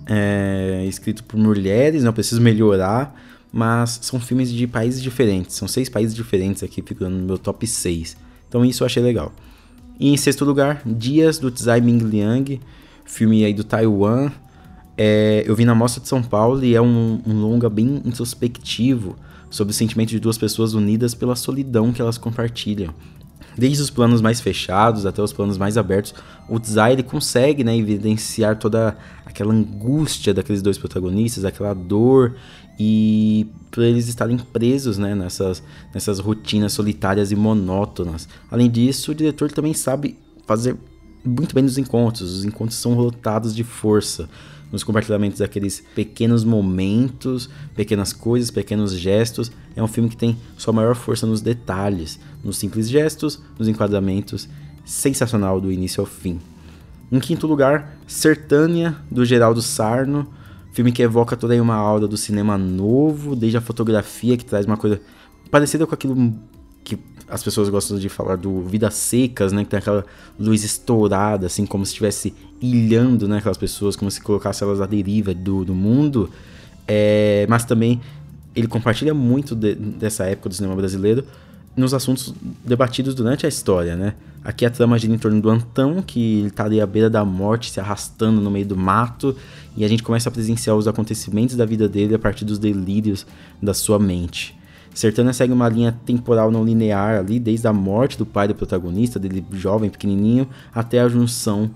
é, 0.07 0.85
escritos 0.87 1.23
por 1.23 1.39
mulheres, 1.39 2.05
não 2.05 2.13
preciso 2.13 2.41
melhorar, 2.41 3.19
mas 3.51 3.99
são 4.03 4.21
filmes 4.21 4.53
de 4.53 4.67
países 4.67 5.03
diferentes. 5.03 5.57
São 5.57 5.67
seis 5.67 5.89
países 5.89 6.15
diferentes 6.15 6.63
aqui, 6.63 6.83
ficando 6.83 7.17
no 7.17 7.25
meu 7.25 7.39
top 7.39 7.67
6. 7.67 8.17
Então 8.47 8.65
isso 8.65 8.83
eu 8.83 8.87
achei 8.87 9.03
legal. 9.03 9.33
E 9.99 10.13
em 10.13 10.17
sexto 10.17 10.45
lugar, 10.45 10.83
Dias 10.85 11.39
do 11.39 11.51
Tsai 11.51 11.81
Ming 11.81 11.99
Liang, 11.99 12.61
filme 13.05 13.45
aí 13.45 13.55
do 13.55 13.65
Taiwan. 13.65 14.31
É, 14.99 15.45
eu 15.47 15.55
vi 15.55 15.65
na 15.65 15.75
Mostra 15.75 16.03
de 16.03 16.09
São 16.09 16.23
Paulo 16.23 16.63
e 16.63 16.75
é 16.75 16.81
um, 16.81 17.23
um 17.27 17.41
longa 17.41 17.71
bem 17.71 18.03
introspectivo 18.05 19.17
sobre 19.51 19.73
o 19.73 19.75
sentimento 19.75 20.11
de 20.11 20.21
duas 20.21 20.39
pessoas 20.39 20.73
unidas 20.73 21.15
pela 21.15 21.35
solidão 21.35 21.93
que 21.93 22.01
elas 22.01 22.17
compartilham. 22.17 22.95
Desde 23.59 23.83
os 23.83 23.91
planos 23.91 24.21
mais 24.21 24.41
fechados 24.41 25.05
até 25.05 25.21
os 25.21 25.33
planos 25.33 25.59
mais 25.59 25.77
abertos, 25.77 26.15
o 26.49 26.59
Tsai 26.59 26.93
ele 26.93 27.03
consegue 27.03 27.65
né, 27.65 27.77
evidenciar 27.77 28.57
toda 28.57 28.97
aquela 29.27 29.53
angústia 29.53 30.33
daqueles 30.33 30.63
dois 30.63 30.79
protagonistas, 30.79 31.45
aquela 31.45 31.75
dor 31.75 32.37
e 32.79 33.47
por 33.71 33.83
eles 33.83 34.09
estarem 34.09 34.39
presos 34.39 34.97
né, 34.97 35.15
nessas, 35.15 35.63
nessas 35.93 36.21
rotinas 36.21 36.73
solitárias 36.73 37.33
e 37.33 37.37
monótonas. 37.37 38.29
Além 38.51 38.71
disso, 38.71 39.11
o 39.11 39.15
diretor 39.15 39.51
também 39.51 39.75
sabe 39.75 40.17
fazer 40.47 40.77
muito 41.25 41.55
bem 41.55 41.65
nos 41.65 41.77
encontros. 41.77 42.39
Os 42.39 42.45
encontros 42.45 42.79
são 42.79 42.95
lotados 42.95 43.55
de 43.55 43.65
força 43.65 44.29
nos 44.73 44.85
compartilhamentos 44.85 45.41
daqueles 45.41 45.83
pequenos 45.95 46.45
momentos, 46.45 47.51
pequenas 47.75 48.13
coisas, 48.13 48.51
pequenos 48.51 48.93
gestos. 48.93 49.51
É 49.75 49.83
um 49.83 49.89
filme 49.89 50.09
que 50.09 50.17
tem 50.17 50.37
sua 50.57 50.73
maior 50.73 50.95
força 50.95 51.27
nos 51.27 51.41
detalhes, 51.41 52.21
nos 52.43 52.57
simples 52.57 52.89
gestos, 52.89 53.41
nos 53.59 53.69
enquadramentos. 53.69 54.49
Sensacional 54.85 55.61
do 55.61 55.71
início 55.71 56.01
ao 56.01 56.07
fim. 56.07 56.41
Em 57.13 57.19
quinto 57.21 57.47
lugar, 57.47 57.97
Sertânia, 58.07 58.97
do 59.11 59.25
Geraldo 59.25 59.61
Sarno. 59.61 60.27
Filme 60.73 60.93
que 60.93 61.03
evoca 61.03 61.37
toda 61.37 61.61
uma 61.61 61.75
aura 61.75 62.07
do 62.07 62.17
cinema 62.17 62.57
novo, 62.57 63.35
desde 63.35 63.59
a 63.59 63.61
fotografia, 63.61 64.37
que 64.37 64.45
traz 64.45 64.67
uma 64.67 64.77
coisa 64.77 65.01
parecida 65.51 65.87
com 65.87 65.95
aquilo 65.95 66.33
que 66.85 66.97
as 67.31 67.43
pessoas 67.43 67.69
gostam 67.69 67.99
de 67.99 68.09
falar 68.09 68.37
do 68.37 68.63
Vidas 68.63 68.95
Secas, 68.95 69.53
né? 69.53 69.65
Que 69.65 69.71
tem 69.71 69.79
aquela 69.79 70.05
luz 70.39 70.65
estourada, 70.65 71.47
assim, 71.47 71.65
como 71.65 71.87
se 71.87 71.91
estivesse 71.91 72.35
ilhando, 72.61 73.29
né? 73.29 73.39
Aquelas 73.39 73.57
pessoas, 73.57 73.97
como 73.97 74.11
se 74.11 74.21
colocasse 74.21 74.63
elas 74.63 74.81
à 74.81 74.87
deriva 74.87 75.33
do, 75.33 75.65
do 75.65 75.75
mundo. 75.75 76.29
É, 76.87 77.47
mas 77.49 77.65
também 77.65 78.01
ele 78.55 78.67
compartilha 78.67 79.15
muito 79.15 79.55
de, 79.55 79.75
dessa 79.75 80.25
época 80.25 80.49
do 80.49 80.55
cinema 80.55 80.75
brasileiro 80.75 81.25
nos 81.77 81.95
assuntos 81.95 82.35
debatidos 82.65 83.15
durante 83.15 83.47
a 83.47 83.49
história, 83.49 83.97
né? 83.97 84.15
Aqui 84.43 84.67
a 84.67 84.71
trama 84.71 84.99
gira 84.99 85.15
em 85.15 85.19
torno 85.19 85.41
do 85.41 85.49
Antão, 85.49 86.03
que 86.03 86.47
está 86.47 86.65
ali 86.65 86.81
à 86.81 86.87
beira 86.87 87.09
da 87.09 87.25
morte, 87.25 87.71
se 87.71 87.79
arrastando 87.79 88.41
no 88.41 88.51
meio 88.51 88.67
do 88.67 88.77
mato, 88.77 89.37
e 89.77 89.85
a 89.85 89.89
gente 89.89 90.03
começa 90.03 90.29
a 90.29 90.33
presenciar 90.33 90.77
os 90.77 90.89
acontecimentos 90.89 91.55
da 91.57 91.65
vida 91.65 91.89
dele 91.89 92.15
a 92.15 92.19
partir 92.19 92.45
dos 92.45 92.59
delírios 92.59 93.27
da 93.63 93.73
sua 93.73 93.99
mente. 93.99 94.59
Sertana 95.01 95.33
segue 95.33 95.51
uma 95.51 95.67
linha 95.67 95.99
temporal 96.05 96.51
não 96.51 96.63
linear 96.63 97.19
ali, 97.19 97.41
desde 97.41 97.67
a 97.67 97.73
morte 97.73 98.19
do 98.19 98.27
pai 98.27 98.47
do 98.47 98.55
protagonista, 98.55 99.19
dele 99.19 99.43
jovem, 99.53 99.89
pequenininho, 99.89 100.47
até 100.75 101.01
a 101.01 101.09
junção 101.09 101.71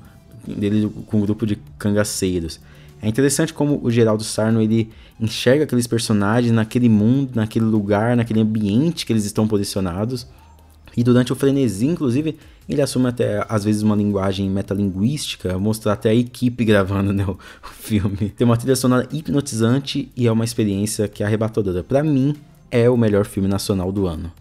dele 0.46 0.92
com 1.06 1.16
o 1.16 1.20
um 1.20 1.22
grupo 1.22 1.46
de 1.46 1.56
cangaceiros. 1.78 2.60
É 3.00 3.08
interessante 3.08 3.54
como 3.54 3.80
o 3.82 3.90
Geraldo 3.90 4.22
Sarno 4.22 4.60
ele 4.60 4.90
enxerga 5.18 5.64
aqueles 5.64 5.86
personagens 5.86 6.52
naquele 6.52 6.86
mundo, 6.86 7.30
naquele 7.34 7.64
lugar, 7.64 8.14
naquele 8.14 8.42
ambiente 8.42 9.06
que 9.06 9.12
eles 9.14 9.24
estão 9.24 9.48
posicionados. 9.48 10.26
E 10.94 11.02
durante 11.02 11.32
o 11.32 11.36
frenesi, 11.36 11.86
inclusive, 11.86 12.36
ele 12.68 12.82
assume 12.82 13.08
até 13.08 13.42
às 13.48 13.64
vezes 13.64 13.80
uma 13.80 13.96
linguagem 13.96 14.50
metalinguística, 14.50 15.58
mostrar 15.58 15.94
até 15.94 16.10
a 16.10 16.14
equipe 16.14 16.62
gravando 16.62 17.10
né, 17.10 17.24
o, 17.26 17.38
filme. 17.72 18.28
Tem 18.36 18.44
uma 18.44 18.58
trilha 18.58 18.76
sonora 18.76 19.08
hipnotizante 19.10 20.12
e 20.14 20.26
é 20.26 20.32
uma 20.32 20.44
experiência 20.44 21.08
que 21.08 21.22
é 21.22 21.26
arrebatadora. 21.26 21.82
Para 21.82 22.02
mim, 22.04 22.36
é 22.74 22.90
o 22.90 22.96
melhor 22.96 23.24
filme 23.24 23.48
nacional 23.48 23.92
do 23.92 24.08
ano. 24.08 24.32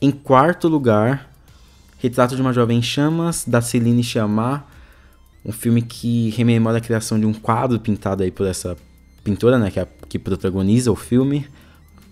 Em 0.00 0.12
quarto 0.12 0.68
lugar, 0.68 1.28
Retrato 1.98 2.36
de 2.36 2.40
uma 2.40 2.52
Jovem 2.52 2.78
em 2.78 2.82
Chamas, 2.82 3.44
da 3.44 3.60
Celine 3.60 4.04
Chamar, 4.04 4.70
um 5.44 5.50
filme 5.50 5.82
que 5.82 6.30
rememora 6.30 6.78
a 6.78 6.80
criação 6.80 7.18
de 7.18 7.26
um 7.26 7.32
quadro 7.32 7.80
pintado 7.80 8.22
aí 8.22 8.30
por 8.30 8.46
essa 8.46 8.76
pintora, 9.24 9.58
né, 9.58 9.68
que, 9.68 9.80
é, 9.80 9.88
que 10.08 10.16
protagoniza 10.16 10.92
o 10.92 10.96
filme. 10.96 11.44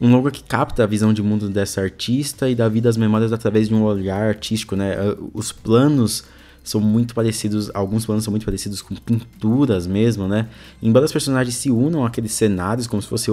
Um 0.01 0.11
longa 0.11 0.33
que 0.33 0.43
capta 0.43 0.83
a 0.83 0.87
visão 0.87 1.13
de 1.13 1.23
mundo 1.23 1.49
dessa 1.49 1.81
artista 1.81 2.51
e 2.51 2.55
dá 2.57 2.69
vida 2.69 2.89
às 2.89 2.97
memórias 2.97 3.33
através 3.33 3.69
de 3.69 3.75
um 3.75 3.85
olhar 3.85 4.29
artístico, 4.29 4.75
né? 4.75 4.97
Os 5.33 5.53
planos 5.53 6.25
são 6.65 6.81
muito 6.81 7.15
parecidos, 7.15 7.71
alguns 7.75 8.07
planos 8.07 8.25
são 8.25 8.31
muito 8.33 8.47
parecidos 8.47 8.81
com 8.81 8.95
pinturas 8.97 9.87
mesmo, 9.87 10.27
né? 10.27 10.49
Embora 10.83 11.05
os 11.05 11.13
personagens 11.13 11.55
se 11.55 11.71
unam 11.71 12.05
àqueles 12.05 12.33
cenários 12.33 12.87
como 12.87 13.03
se 13.03 13.09
fosse 13.09 13.31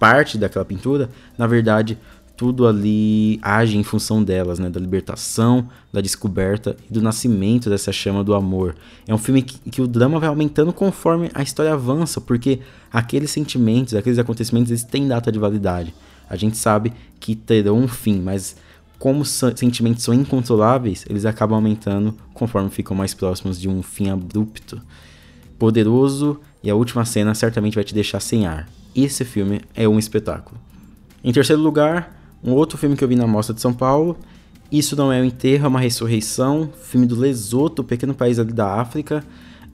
parte 0.00 0.38
daquela 0.38 0.64
pintura, 0.64 1.10
na 1.38 1.46
verdade, 1.46 1.98
tudo 2.40 2.66
ali 2.66 3.38
age 3.42 3.76
em 3.76 3.82
função 3.82 4.24
delas, 4.24 4.58
né? 4.58 4.70
Da 4.70 4.80
libertação, 4.80 5.68
da 5.92 6.00
descoberta 6.00 6.74
e 6.88 6.92
do 6.92 7.02
nascimento 7.02 7.68
dessa 7.68 7.92
chama 7.92 8.24
do 8.24 8.34
amor. 8.34 8.74
É 9.06 9.14
um 9.14 9.18
filme 9.18 9.42
que, 9.42 9.58
que, 9.70 9.82
o 9.82 9.86
drama 9.86 10.18
vai 10.18 10.30
aumentando 10.30 10.72
conforme 10.72 11.30
a 11.34 11.42
história 11.42 11.74
avança, 11.74 12.18
porque 12.18 12.60
aqueles 12.90 13.30
sentimentos, 13.30 13.92
aqueles 13.92 14.18
acontecimentos, 14.18 14.70
eles 14.70 14.82
têm 14.82 15.06
data 15.06 15.30
de 15.30 15.38
validade. 15.38 15.94
A 16.30 16.34
gente 16.34 16.56
sabe 16.56 16.94
que 17.20 17.36
terão 17.36 17.76
um 17.76 17.86
fim, 17.86 18.18
mas 18.20 18.56
como 18.98 19.22
sentimentos 19.22 20.02
são 20.02 20.14
incontroláveis, 20.14 21.04
eles 21.10 21.26
acabam 21.26 21.56
aumentando 21.56 22.16
conforme 22.32 22.70
ficam 22.70 22.96
mais 22.96 23.12
próximos 23.12 23.60
de 23.60 23.68
um 23.68 23.82
fim 23.82 24.08
abrupto. 24.08 24.80
Poderoso 25.58 26.40
e 26.62 26.70
a 26.70 26.74
última 26.74 27.04
cena 27.04 27.34
certamente 27.34 27.74
vai 27.74 27.84
te 27.84 27.92
deixar 27.92 28.20
sem 28.20 28.46
ar. 28.46 28.66
Esse 28.94 29.24
filme 29.24 29.60
é 29.74 29.88
um 29.88 29.98
espetáculo. 29.98 30.60
Em 31.22 31.32
terceiro 31.32 31.60
lugar, 31.60 32.16
um 32.42 32.52
outro 32.52 32.78
filme 32.78 32.96
que 32.96 33.04
eu 33.04 33.08
vi 33.08 33.16
na 33.16 33.26
Mostra 33.26 33.54
de 33.54 33.60
São 33.60 33.72
Paulo. 33.72 34.16
Isso 34.72 34.96
não 34.96 35.12
é 35.12 35.20
um 35.20 35.24
enterro, 35.24 35.66
é 35.66 35.68
uma 35.68 35.80
ressurreição. 35.80 36.70
Filme 36.82 37.06
do 37.06 37.16
Lesoto, 37.16 37.84
pequeno 37.84 38.14
país 38.14 38.38
ali 38.38 38.52
da 38.52 38.80
África. 38.80 39.24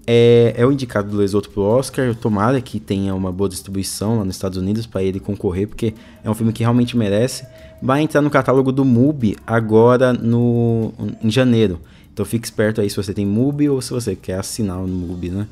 É, 0.07 0.55
é 0.57 0.65
o 0.65 0.71
indicado 0.71 1.11
do 1.11 1.17
Lesoto 1.17 1.51
pro 1.51 1.63
Oscar. 1.63 2.15
Tomara 2.15 2.61
que 2.61 2.81
tenha 2.81 3.15
uma 3.15 3.31
boa 3.31 3.49
distribuição 3.49 4.19
lá 4.19 4.25
nos 4.25 4.37
Estados 4.37 4.59
Unidos 4.59 4.87
para 4.87 5.03
ele 5.03 5.21
concorrer, 5.21 5.69
porque 5.69 5.95
é 6.25 6.31
um 6.31 6.35
filme 6.35 6.53
que 6.53 6.63
realmente 6.63 6.97
merece. 6.97 7.47
Vai 7.83 8.03
entrar 8.03 8.23
no 8.23 8.31
catálogo 8.31 8.73
do 8.73 8.85
MUBI 8.85 9.37
agora 9.47 10.13
no, 10.13 10.93
em 11.23 11.31
janeiro. 11.31 11.81
Então 12.13 12.25
fique 12.25 12.47
esperto 12.47 12.81
aí 12.81 12.89
se 12.89 12.97
você 12.97 13.13
tem 13.13 13.27
MUBI 13.27 13.69
ou 13.69 13.83
se 13.83 13.91
você 13.91 14.17
quer 14.17 14.39
assinar 14.39 14.79
o 14.83 14.89
MUBI, 14.89 15.31
né? 15.31 15.47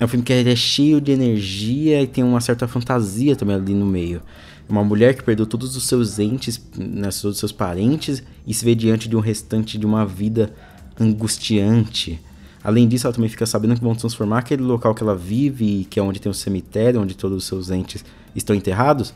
É 0.00 0.04
um 0.06 0.08
filme 0.08 0.24
que 0.24 0.32
é 0.32 0.56
cheio 0.56 0.98
de 0.98 1.12
energia 1.12 2.00
e 2.00 2.06
tem 2.06 2.24
uma 2.24 2.40
certa 2.40 2.66
fantasia 2.66 3.36
também 3.36 3.54
ali 3.54 3.74
no 3.74 3.84
meio. 3.84 4.22
Uma 4.66 4.82
mulher 4.82 5.14
que 5.14 5.22
perdeu 5.22 5.44
todos 5.44 5.76
os 5.76 5.84
seus 5.84 6.18
entes, 6.18 6.58
né, 6.74 7.10
todos 7.10 7.24
os 7.24 7.38
seus 7.38 7.52
parentes, 7.52 8.22
e 8.46 8.54
se 8.54 8.64
vê 8.64 8.74
diante 8.74 9.10
de 9.10 9.14
um 9.16 9.20
restante 9.20 9.76
de 9.76 9.84
uma 9.84 10.06
vida 10.06 10.54
angustiante. 10.98 12.18
Além 12.64 12.88
disso, 12.88 13.06
ela 13.06 13.12
também 13.12 13.28
fica 13.28 13.44
sabendo 13.44 13.74
que 13.74 13.82
vão 13.82 13.94
transformar 13.94 14.38
aquele 14.38 14.62
local 14.62 14.94
que 14.94 15.02
ela 15.02 15.14
vive, 15.14 15.86
que 15.90 16.00
é 16.00 16.02
onde 16.02 16.18
tem 16.18 16.30
um 16.30 16.34
cemitério, 16.34 17.00
onde 17.02 17.14
todos 17.14 17.36
os 17.36 17.44
seus 17.44 17.70
entes 17.70 18.02
estão 18.34 18.56
enterrados, 18.56 19.12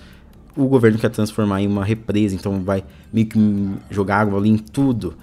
o 0.56 0.66
governo 0.66 0.98
quer 0.98 1.10
transformar 1.10 1.60
em 1.60 1.66
uma 1.66 1.84
represa, 1.84 2.34
então 2.34 2.62
vai 2.62 2.84
meio 3.12 3.26
que 3.26 3.38
jogar 3.90 4.20
água 4.20 4.38
ali 4.38 4.50
em 4.50 4.58
tudo. 4.58 5.14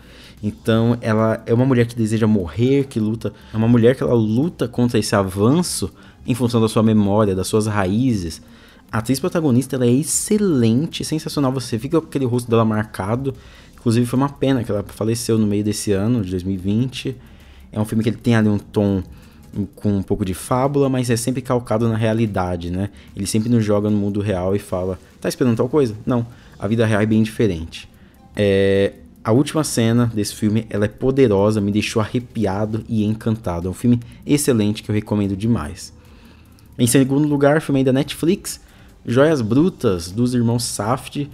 Então, 0.43 0.97
ela 1.01 1.41
é 1.45 1.53
uma 1.53 1.65
mulher 1.65 1.85
que 1.85 1.95
deseja 1.95 2.25
morrer, 2.25 2.85
que 2.87 2.99
luta, 2.99 3.31
é 3.53 3.57
uma 3.57 3.67
mulher 3.67 3.95
que 3.95 4.01
ela 4.01 4.13
luta 4.13 4.67
contra 4.67 4.97
esse 4.97 5.15
avanço 5.15 5.93
em 6.25 6.33
função 6.33 6.59
da 6.59 6.67
sua 6.67 6.81
memória, 6.81 7.35
das 7.35 7.47
suas 7.47 7.67
raízes, 7.67 8.41
a 8.91 8.97
atriz 8.97 9.21
protagonista 9.21 9.77
ela 9.77 9.85
é 9.85 9.91
excelente, 9.91 11.05
sensacional. 11.05 11.51
Você 11.53 11.79
fica 11.79 12.01
com 12.01 12.07
aquele 12.07 12.25
rosto 12.25 12.51
dela 12.51 12.65
marcado. 12.65 13.33
Inclusive 13.73 14.05
foi 14.05 14.19
uma 14.19 14.27
pena 14.27 14.65
que 14.65 14.71
ela 14.71 14.83
faleceu 14.85 15.37
no 15.37 15.47
meio 15.47 15.63
desse 15.63 15.93
ano, 15.93 16.21
de 16.21 16.31
2020. 16.31 17.15
É 17.71 17.79
um 17.79 17.85
filme 17.85 18.03
que 18.03 18.09
ele 18.09 18.17
tem 18.17 18.35
ali 18.35 18.49
um 18.49 18.59
tom 18.59 19.01
com 19.75 19.97
um 19.97 20.03
pouco 20.03 20.23
de 20.23 20.33
fábula, 20.33 20.89
mas 20.89 21.09
é 21.09 21.15
sempre 21.15 21.41
calcado 21.41 21.87
na 21.87 21.95
realidade, 21.95 22.71
né? 22.71 22.89
Ele 23.15 23.25
sempre 23.25 23.49
nos 23.49 23.63
joga 23.63 23.89
no 23.89 23.97
mundo 23.97 24.21
real 24.21 24.55
e 24.55 24.59
fala: 24.59 24.99
tá 25.19 25.27
esperando 25.27 25.57
tal 25.57 25.69
coisa? 25.69 25.95
Não, 26.05 26.25
a 26.57 26.67
vida 26.67 26.85
real 26.85 27.01
é 27.01 27.05
bem 27.05 27.21
diferente. 27.21 27.89
É, 28.35 28.93
a 29.23 29.31
última 29.31 29.63
cena 29.63 30.11
desse 30.13 30.35
filme 30.35 30.65
ela 30.69 30.85
é 30.85 30.87
poderosa, 30.87 31.61
me 31.61 31.71
deixou 31.71 32.01
arrepiado 32.01 32.83
e 32.87 33.03
encantado. 33.03 33.67
É 33.67 33.71
um 33.71 33.73
filme 33.73 33.99
excelente 34.25 34.81
que 34.81 34.89
eu 34.89 34.95
recomendo 34.95 35.35
demais. 35.35 35.93
Em 36.77 36.87
segundo 36.87 37.27
lugar, 37.27 37.61
filme 37.61 37.83
da 37.83 37.93
Netflix, 37.93 38.59
Joias 39.05 39.41
Brutas, 39.41 40.11
dos 40.11 40.33
irmãos 40.33 40.63
Saft. 40.63 41.27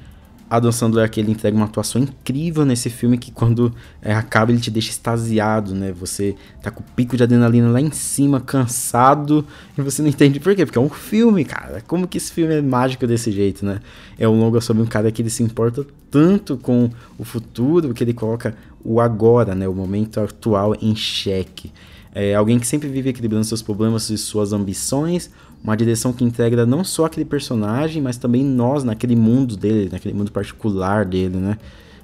Adam 0.50 0.72
Sandler 0.72 1.06
aqui 1.06 1.20
ele 1.20 1.32
entrega 1.32 1.56
uma 1.56 1.66
atuação 1.66 2.02
incrível 2.02 2.66
nesse 2.66 2.90
filme 2.90 3.18
que 3.18 3.32
quando 3.32 3.74
é, 4.02 4.14
acaba 4.14 4.52
ele 4.52 4.62
te 4.62 4.72
deixa 4.72 4.90
extasiado, 4.90 5.76
né? 5.76 5.92
Você 5.92 6.36
tá 6.62 6.72
com 6.72 6.82
o 6.82 6.86
pico 6.96 7.18
de 7.18 7.24
adrenalina 7.24 7.70
lá 7.70 7.82
em 7.82 7.92
cima, 7.92 8.40
cansado, 8.40 9.46
e 9.78 9.82
você 9.82 10.02
não 10.02 10.10
entende 10.10 10.40
por 10.40 10.56
quê, 10.56 10.66
porque 10.66 10.78
é 10.78 10.82
um 10.82 10.90
filme, 10.90 11.44
cara. 11.44 11.84
Como 11.86 12.08
que 12.08 12.18
esse 12.18 12.32
filme 12.32 12.56
é 12.56 12.62
mágico 12.62 13.06
desse 13.06 13.32
jeito, 13.32 13.66
né? 13.66 13.80
É 14.18 14.28
um 14.28 14.40
longa 14.40 14.62
sobre 14.62 14.82
um 14.82 14.86
cara 14.86 15.12
que 15.12 15.22
ele 15.22 15.30
se 15.30 15.44
importa 15.44 15.86
tanto 16.10 16.58
com 16.58 16.90
o 17.18 17.26
futuro 17.26 17.94
que 17.94 18.04
ele 18.04 18.14
coloca 18.14 18.56
o 18.84 19.02
agora, 19.02 19.54
né? 19.54 19.68
O 19.68 19.74
momento 19.74 20.20
atual 20.20 20.76
em 20.82 20.96
xeque. 20.96 21.72
É 22.20 22.34
alguém 22.34 22.58
que 22.58 22.66
sempre 22.66 22.90
vive 22.90 23.10
equilibrando 23.10 23.46
seus 23.46 23.62
problemas 23.62 24.10
e 24.10 24.18
suas 24.18 24.52
ambições, 24.52 25.30
uma 25.64 25.76
direção 25.76 26.14
que 26.14 26.24
integra 26.24 26.66
não 26.66 26.84
só 26.84 27.06
aquele 27.06 27.26
personagem, 27.26 28.02
mas 28.02 28.18
também 28.18 28.44
nós 28.44 28.84
naquele 28.84 29.16
mundo 29.16 29.58
dele, 29.58 29.90
naquele 29.92 30.14
mundo 30.14 30.32
particular 30.32 31.06
dele, 31.06 31.38
né? 31.38 31.58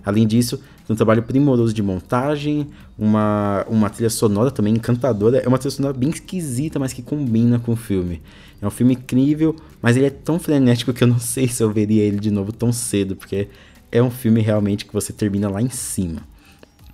Além 0.06 0.28
disso, 0.28 0.58
tem 0.86 0.94
um 0.94 0.96
trabalho 0.96 1.24
primoroso 1.24 1.74
de 1.74 1.82
montagem, 1.82 2.68
uma, 2.98 3.66
uma 3.70 3.90
trilha 3.90 4.10
sonora 4.10 4.52
também 4.52 4.74
encantadora. 4.74 5.38
É 5.38 5.48
uma 5.48 5.58
trilha 5.58 5.72
sonora 5.72 5.94
bem 5.94 6.10
esquisita, 6.10 6.78
mas 6.78 6.92
que 6.92 7.02
combina 7.02 7.58
com 7.58 7.72
o 7.72 7.76
filme. 7.76 8.22
É 8.62 8.68
um 8.68 8.70
filme 8.70 8.94
incrível, 8.94 9.56
mas 9.82 9.96
ele 9.96 10.08
é 10.08 10.10
tão 10.10 10.38
frenético 10.40 10.92
que 10.92 11.04
eu 11.04 11.08
não 11.08 11.20
sei 11.20 11.48
se 11.48 11.64
eu 11.64 11.72
veria 11.72 12.04
ele 12.04 12.20
de 12.20 12.32
novo 12.32 12.52
tão 12.52 12.74
cedo, 12.74 13.16
porque 13.16 13.48
é 13.92 14.04
um 14.04 14.12
filme 14.12 14.42
realmente 14.42 14.86
que 14.86 14.94
você 14.94 15.14
termina 15.14 15.50
lá 15.50 15.62
em 15.62 15.70
cima. 15.70 16.22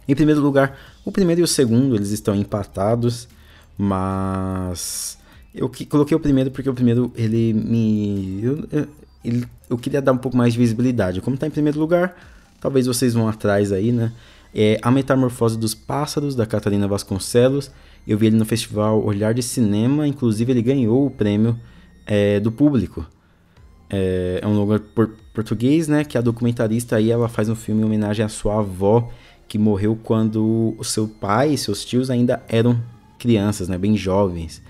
Em 0.07 0.15
primeiro 0.15 0.41
lugar, 0.41 0.77
o 1.05 1.11
primeiro 1.11 1.41
e 1.41 1.43
o 1.43 1.47
segundo 1.47 1.95
eles 1.95 2.11
estão 2.11 2.35
empatados, 2.35 3.27
mas 3.77 5.17
eu 5.53 5.67
que, 5.67 5.85
coloquei 5.85 6.15
o 6.15 6.19
primeiro 6.19 6.51
porque 6.51 6.69
o 6.69 6.73
primeiro 6.73 7.11
ele 7.15 7.53
me. 7.53 8.39
Eu, 8.43 8.87
ele, 9.23 9.45
eu 9.69 9.77
queria 9.77 10.01
dar 10.01 10.11
um 10.11 10.17
pouco 10.17 10.37
mais 10.37 10.53
de 10.53 10.59
visibilidade. 10.59 11.21
Como 11.21 11.35
está 11.35 11.47
em 11.47 11.51
primeiro 11.51 11.79
lugar, 11.79 12.15
talvez 12.59 12.85
vocês 12.85 13.13
vão 13.13 13.27
atrás 13.27 13.71
aí, 13.71 13.91
né? 13.91 14.11
É 14.53 14.79
A 14.81 14.89
Metamorfose 14.89 15.57
dos 15.57 15.75
Pássaros, 15.75 16.35
da 16.35 16.45
Catarina 16.45 16.87
Vasconcelos. 16.87 17.71
Eu 18.07 18.17
vi 18.17 18.27
ele 18.27 18.37
no 18.37 18.45
festival 18.45 19.03
Olhar 19.03 19.33
de 19.33 19.43
Cinema, 19.43 20.07
inclusive 20.07 20.51
ele 20.51 20.61
ganhou 20.61 21.05
o 21.05 21.11
prêmio 21.11 21.59
é, 22.05 22.39
do 22.39 22.51
público. 22.51 23.05
É, 23.89 24.39
é 24.41 24.47
um 24.47 24.57
lugar 24.57 24.79
por, 24.79 25.11
português, 25.33 25.87
né? 25.87 26.03
Que 26.03 26.17
a 26.17 26.21
documentarista 26.21 26.95
aí 26.95 27.11
ela 27.11 27.27
faz 27.27 27.49
um 27.49 27.55
filme 27.55 27.81
em 27.81 27.85
homenagem 27.85 28.25
à 28.25 28.29
sua 28.29 28.59
avó, 28.59 29.11
que 29.47 29.57
morreu 29.57 29.97
quando 30.01 30.75
o 30.77 30.83
seu 30.83 31.07
pai 31.07 31.53
e 31.53 31.57
seus 31.57 31.83
tios 31.83 32.09
ainda 32.09 32.41
eram 32.47 32.79
crianças, 33.17 33.67
né? 33.67 33.77
Bem 33.77 33.95
jovens. 33.95 34.61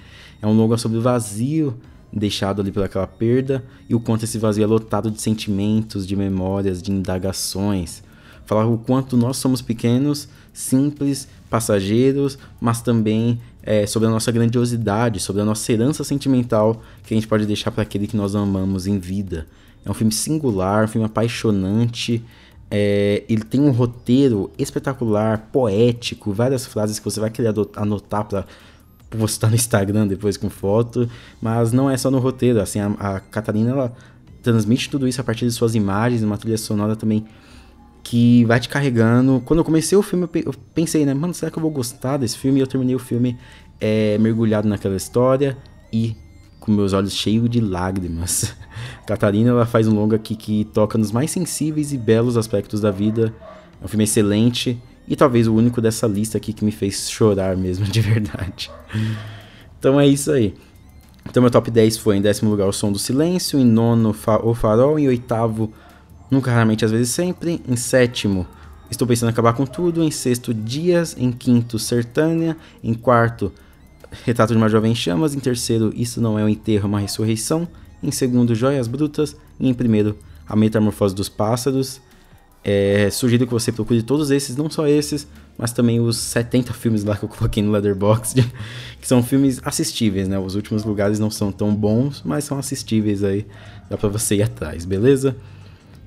É 0.41 0.47
um 0.47 0.53
longa 0.53 0.77
sobre 0.77 0.97
o 0.97 1.01
vazio 1.01 1.75
deixado 2.11 2.61
ali 2.61 2.71
pelaquela 2.71 3.05
perda 3.05 3.63
e 3.87 3.93
o 3.93 3.99
quanto 3.99 4.25
esse 4.25 4.37
vazio 4.37 4.63
é 4.63 4.67
lotado 4.67 5.11
de 5.11 5.21
sentimentos, 5.21 6.07
de 6.07 6.15
memórias, 6.15 6.81
de 6.81 6.91
indagações. 6.91 8.01
falar 8.45 8.65
o 8.65 8.79
quanto 8.79 9.15
nós 9.15 9.37
somos 9.37 9.61
pequenos, 9.61 10.27
simples, 10.51 11.27
passageiros, 11.51 12.37
mas 12.59 12.81
também 12.81 13.39
é, 13.61 13.85
sobre 13.85 14.07
a 14.07 14.11
nossa 14.11 14.31
grandiosidade, 14.31 15.19
sobre 15.19 15.41
a 15.41 15.45
nossa 15.45 15.71
herança 15.71 16.03
sentimental 16.03 16.81
que 17.03 17.13
a 17.13 17.17
gente 17.17 17.27
pode 17.27 17.45
deixar 17.45 17.69
para 17.69 17.83
aquele 17.83 18.07
que 18.07 18.17
nós 18.17 18.35
amamos 18.35 18.87
em 18.87 18.97
vida. 18.97 19.45
É 19.85 19.91
um 19.91 19.93
filme 19.93 20.11
singular, 20.11 20.85
um 20.85 20.87
filme 20.87 21.05
apaixonante. 21.05 22.23
É, 22.71 23.23
ele 23.29 23.43
tem 23.43 23.61
um 23.61 23.71
roteiro 23.71 24.51
espetacular, 24.57 25.49
poético, 25.51 26.31
várias 26.31 26.65
frases 26.65 26.97
que 26.97 27.05
você 27.05 27.19
vai 27.19 27.29
querer 27.29 27.53
anotar 27.75 28.25
para 28.25 28.45
postar 29.09 29.49
no 29.49 29.55
Instagram 29.55 30.07
depois 30.07 30.37
com 30.37 30.49
foto, 30.49 31.09
mas 31.41 31.71
não 31.71 31.89
é 31.89 31.97
só 31.97 32.11
no 32.11 32.19
roteiro, 32.19 32.61
assim, 32.61 32.79
a, 32.79 32.87
a 32.99 33.19
Catarina 33.19 33.71
ela 33.71 33.95
transmite 34.41 34.89
tudo 34.89 35.07
isso 35.07 35.19
a 35.19 35.23
partir 35.23 35.45
de 35.45 35.51
suas 35.51 35.75
imagens, 35.75 36.23
uma 36.23 36.37
trilha 36.37 36.57
sonora 36.57 36.95
também 36.95 37.25
que 38.03 38.45
vai 38.45 38.59
te 38.59 38.69
carregando. 38.69 39.41
Quando 39.45 39.59
eu 39.59 39.63
comecei 39.63 39.97
o 39.97 40.01
filme, 40.01 40.27
eu 40.45 40.53
pensei, 40.73 41.05
né, 41.05 41.13
mano, 41.13 41.33
será 41.33 41.51
que 41.51 41.57
eu 41.57 41.61
vou 41.61 41.71
gostar 41.71 42.17
desse 42.17 42.37
filme? 42.37 42.59
E 42.59 42.61
eu 42.61 42.67
terminei 42.67 42.95
o 42.95 42.99
filme 42.99 43.37
é, 43.79 44.17
mergulhado 44.17 44.67
naquela 44.67 44.95
história 44.95 45.57
e 45.91 46.15
com 46.59 46.71
meus 46.71 46.93
olhos 46.93 47.13
cheios 47.13 47.49
de 47.49 47.59
lágrimas. 47.59 48.55
Catarina, 49.05 49.49
ela 49.49 49.65
faz 49.65 49.87
um 49.87 49.93
longa 49.93 50.15
aqui 50.15 50.35
que 50.35 50.65
toca 50.65 50.97
nos 50.97 51.11
mais 51.11 51.31
sensíveis 51.31 51.91
e 51.91 51.97
belos 51.97 52.37
aspectos 52.37 52.81
da 52.81 52.91
vida. 52.91 53.33
É 53.81 53.85
um 53.85 53.87
filme 53.87 54.03
excelente 54.03 54.81
e 55.09 55.15
talvez 55.15 55.47
o 55.47 55.55
único 55.55 55.81
dessa 55.81 56.05
lista 56.05 56.37
aqui 56.37 56.53
que 56.53 56.63
me 56.63 56.71
fez 56.71 57.09
chorar 57.09 57.57
mesmo, 57.57 57.83
de 57.89 57.99
verdade. 57.99 58.69
Então 59.79 59.99
é 59.99 60.07
isso 60.07 60.31
aí. 60.31 60.53
Então 61.27 61.41
meu 61.41 61.51
top 61.51 61.69
10 61.71 61.97
foi 61.97 62.17
em 62.17 62.21
décimo 62.21 62.49
lugar 62.49 62.67
O 62.67 62.71
Som 62.71 62.91
do 62.91 62.99
Silêncio, 62.99 63.59
em 63.59 63.65
nono 63.65 64.15
O 64.43 64.53
Farol, 64.53 64.97
em 64.97 65.07
oitavo 65.07 65.71
Nunca, 66.31 66.51
Raramente, 66.51 66.85
Às 66.85 66.91
vezes 66.91 67.09
Sempre, 67.09 67.61
em 67.67 67.75
sétimo 67.75 68.47
Estou 68.89 69.07
Pensando 69.07 69.29
em 69.29 69.33
Acabar 69.33 69.53
com 69.53 69.65
Tudo, 69.65 70.01
em 70.01 70.09
sexto 70.09 70.53
Dias, 70.53 71.15
em 71.17 71.31
quinto 71.31 71.77
Sertânia, 71.77 72.57
em 72.83 72.93
quarto 72.93 73.51
Retrato 74.25 74.53
de 74.53 74.57
uma 74.57 74.69
Jovem 74.69 74.95
Chamas, 74.95 75.35
em 75.35 75.39
terceiro 75.39 75.91
Isso 75.95 76.19
Não 76.19 76.39
É 76.39 76.43
um 76.43 76.49
Enterro, 76.49 76.87
Uma 76.87 76.99
Ressurreição, 76.99 77.67
em 78.01 78.11
segundo 78.11 78.55
Joias 78.55 78.87
Brutas 78.87 79.35
e 79.59 79.69
em 79.69 79.73
primeiro 79.73 80.17
A 80.47 80.55
Metamorfose 80.55 81.13
dos 81.13 81.29
Pássaros. 81.29 82.01
É, 82.63 83.09
sugiro 83.09 83.47
que 83.47 83.53
você 83.53 83.71
procure 83.71 84.01
todos 84.03 84.31
esses, 84.31 84.55
não 84.57 84.69
só 84.69 84.85
esses, 84.85 85.27
mas 85.57 85.71
também 85.71 85.99
os 85.99 86.17
70 86.17 86.73
filmes 86.73 87.03
lá 87.03 87.15
que 87.15 87.23
eu 87.23 87.29
coloquei 87.29 87.63
no 87.63 87.71
Leatherbox, 87.71 88.33
que 88.99 89.07
são 89.07 89.23
filmes 89.23 89.61
assistíveis, 89.63 90.27
né? 90.27 90.37
Os 90.37 90.55
últimos 90.55 90.83
lugares 90.83 91.19
não 91.19 91.31
são 91.31 91.51
tão 91.51 91.73
bons, 91.73 92.21
mas 92.25 92.43
são 92.43 92.59
assistíveis 92.59 93.23
aí, 93.23 93.45
dá 93.89 93.97
pra 93.97 94.09
você 94.09 94.35
ir 94.35 94.43
atrás, 94.43 94.85
beleza? 94.85 95.35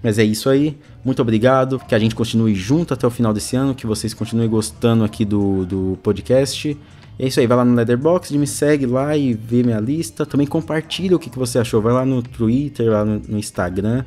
Mas 0.03 0.19
é 0.19 0.25
isso 0.25 0.51
aí, 0.51 0.77
muito 1.05 1.23
obrigado, 1.23 1.79
que 1.79 1.95
a 1.95 1.99
gente 1.99 2.15
continue 2.15 2.55
junto 2.55 2.93
até 2.93 3.07
o 3.07 3.11
final 3.11 3.33
desse 3.33 3.57
ano, 3.57 3.75
que 3.75 3.87
vocês 3.87 4.13
continuem 4.13 4.49
gostando 4.49 5.05
aqui 5.05 5.25
do, 5.25 5.65
do 5.65 5.99
podcast. 6.03 6.77
É 7.19 7.27
isso 7.27 7.39
aí, 7.39 7.47
vai 7.47 7.57
lá 7.57 7.65
no 7.65 7.75
Leatherbox, 7.75 8.31
me 8.33 8.47
segue 8.47 8.85
lá 8.85 9.17
e 9.17 9.33
vê 9.33 9.63
minha 9.63 9.79
lista. 9.79 10.27
Também 10.27 10.47
compartilha 10.47 11.15
o 11.15 11.19
que, 11.19 11.31
que 11.31 11.39
você 11.39 11.59
achou, 11.59 11.81
vai 11.81 11.93
lá 11.93 12.05
no 12.05 12.21
Twitter, 12.21 12.91
lá 12.91 13.05
no, 13.05 13.21
no 13.21 13.39
Instagram 13.39 14.05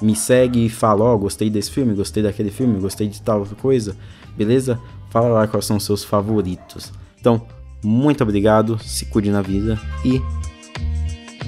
me 0.00 0.14
segue 0.14 0.66
e 0.66 0.68
fala, 0.68 1.04
ó, 1.04 1.14
oh, 1.14 1.18
gostei 1.18 1.50
desse 1.50 1.70
filme, 1.70 1.94
gostei 1.94 2.22
daquele 2.22 2.50
filme, 2.50 2.80
gostei 2.80 3.08
de 3.08 3.20
tal 3.20 3.44
coisa, 3.60 3.96
beleza? 4.36 4.78
Fala 5.10 5.28
lá 5.28 5.46
quais 5.46 5.64
são 5.64 5.76
os 5.76 5.84
seus 5.84 6.04
favoritos. 6.04 6.92
Então, 7.20 7.42
muito 7.82 8.22
obrigado, 8.22 8.78
se 8.78 9.06
cuide 9.06 9.30
na 9.30 9.42
vida 9.42 9.78
e 10.04 10.20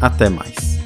até 0.00 0.28
mais. 0.28 0.79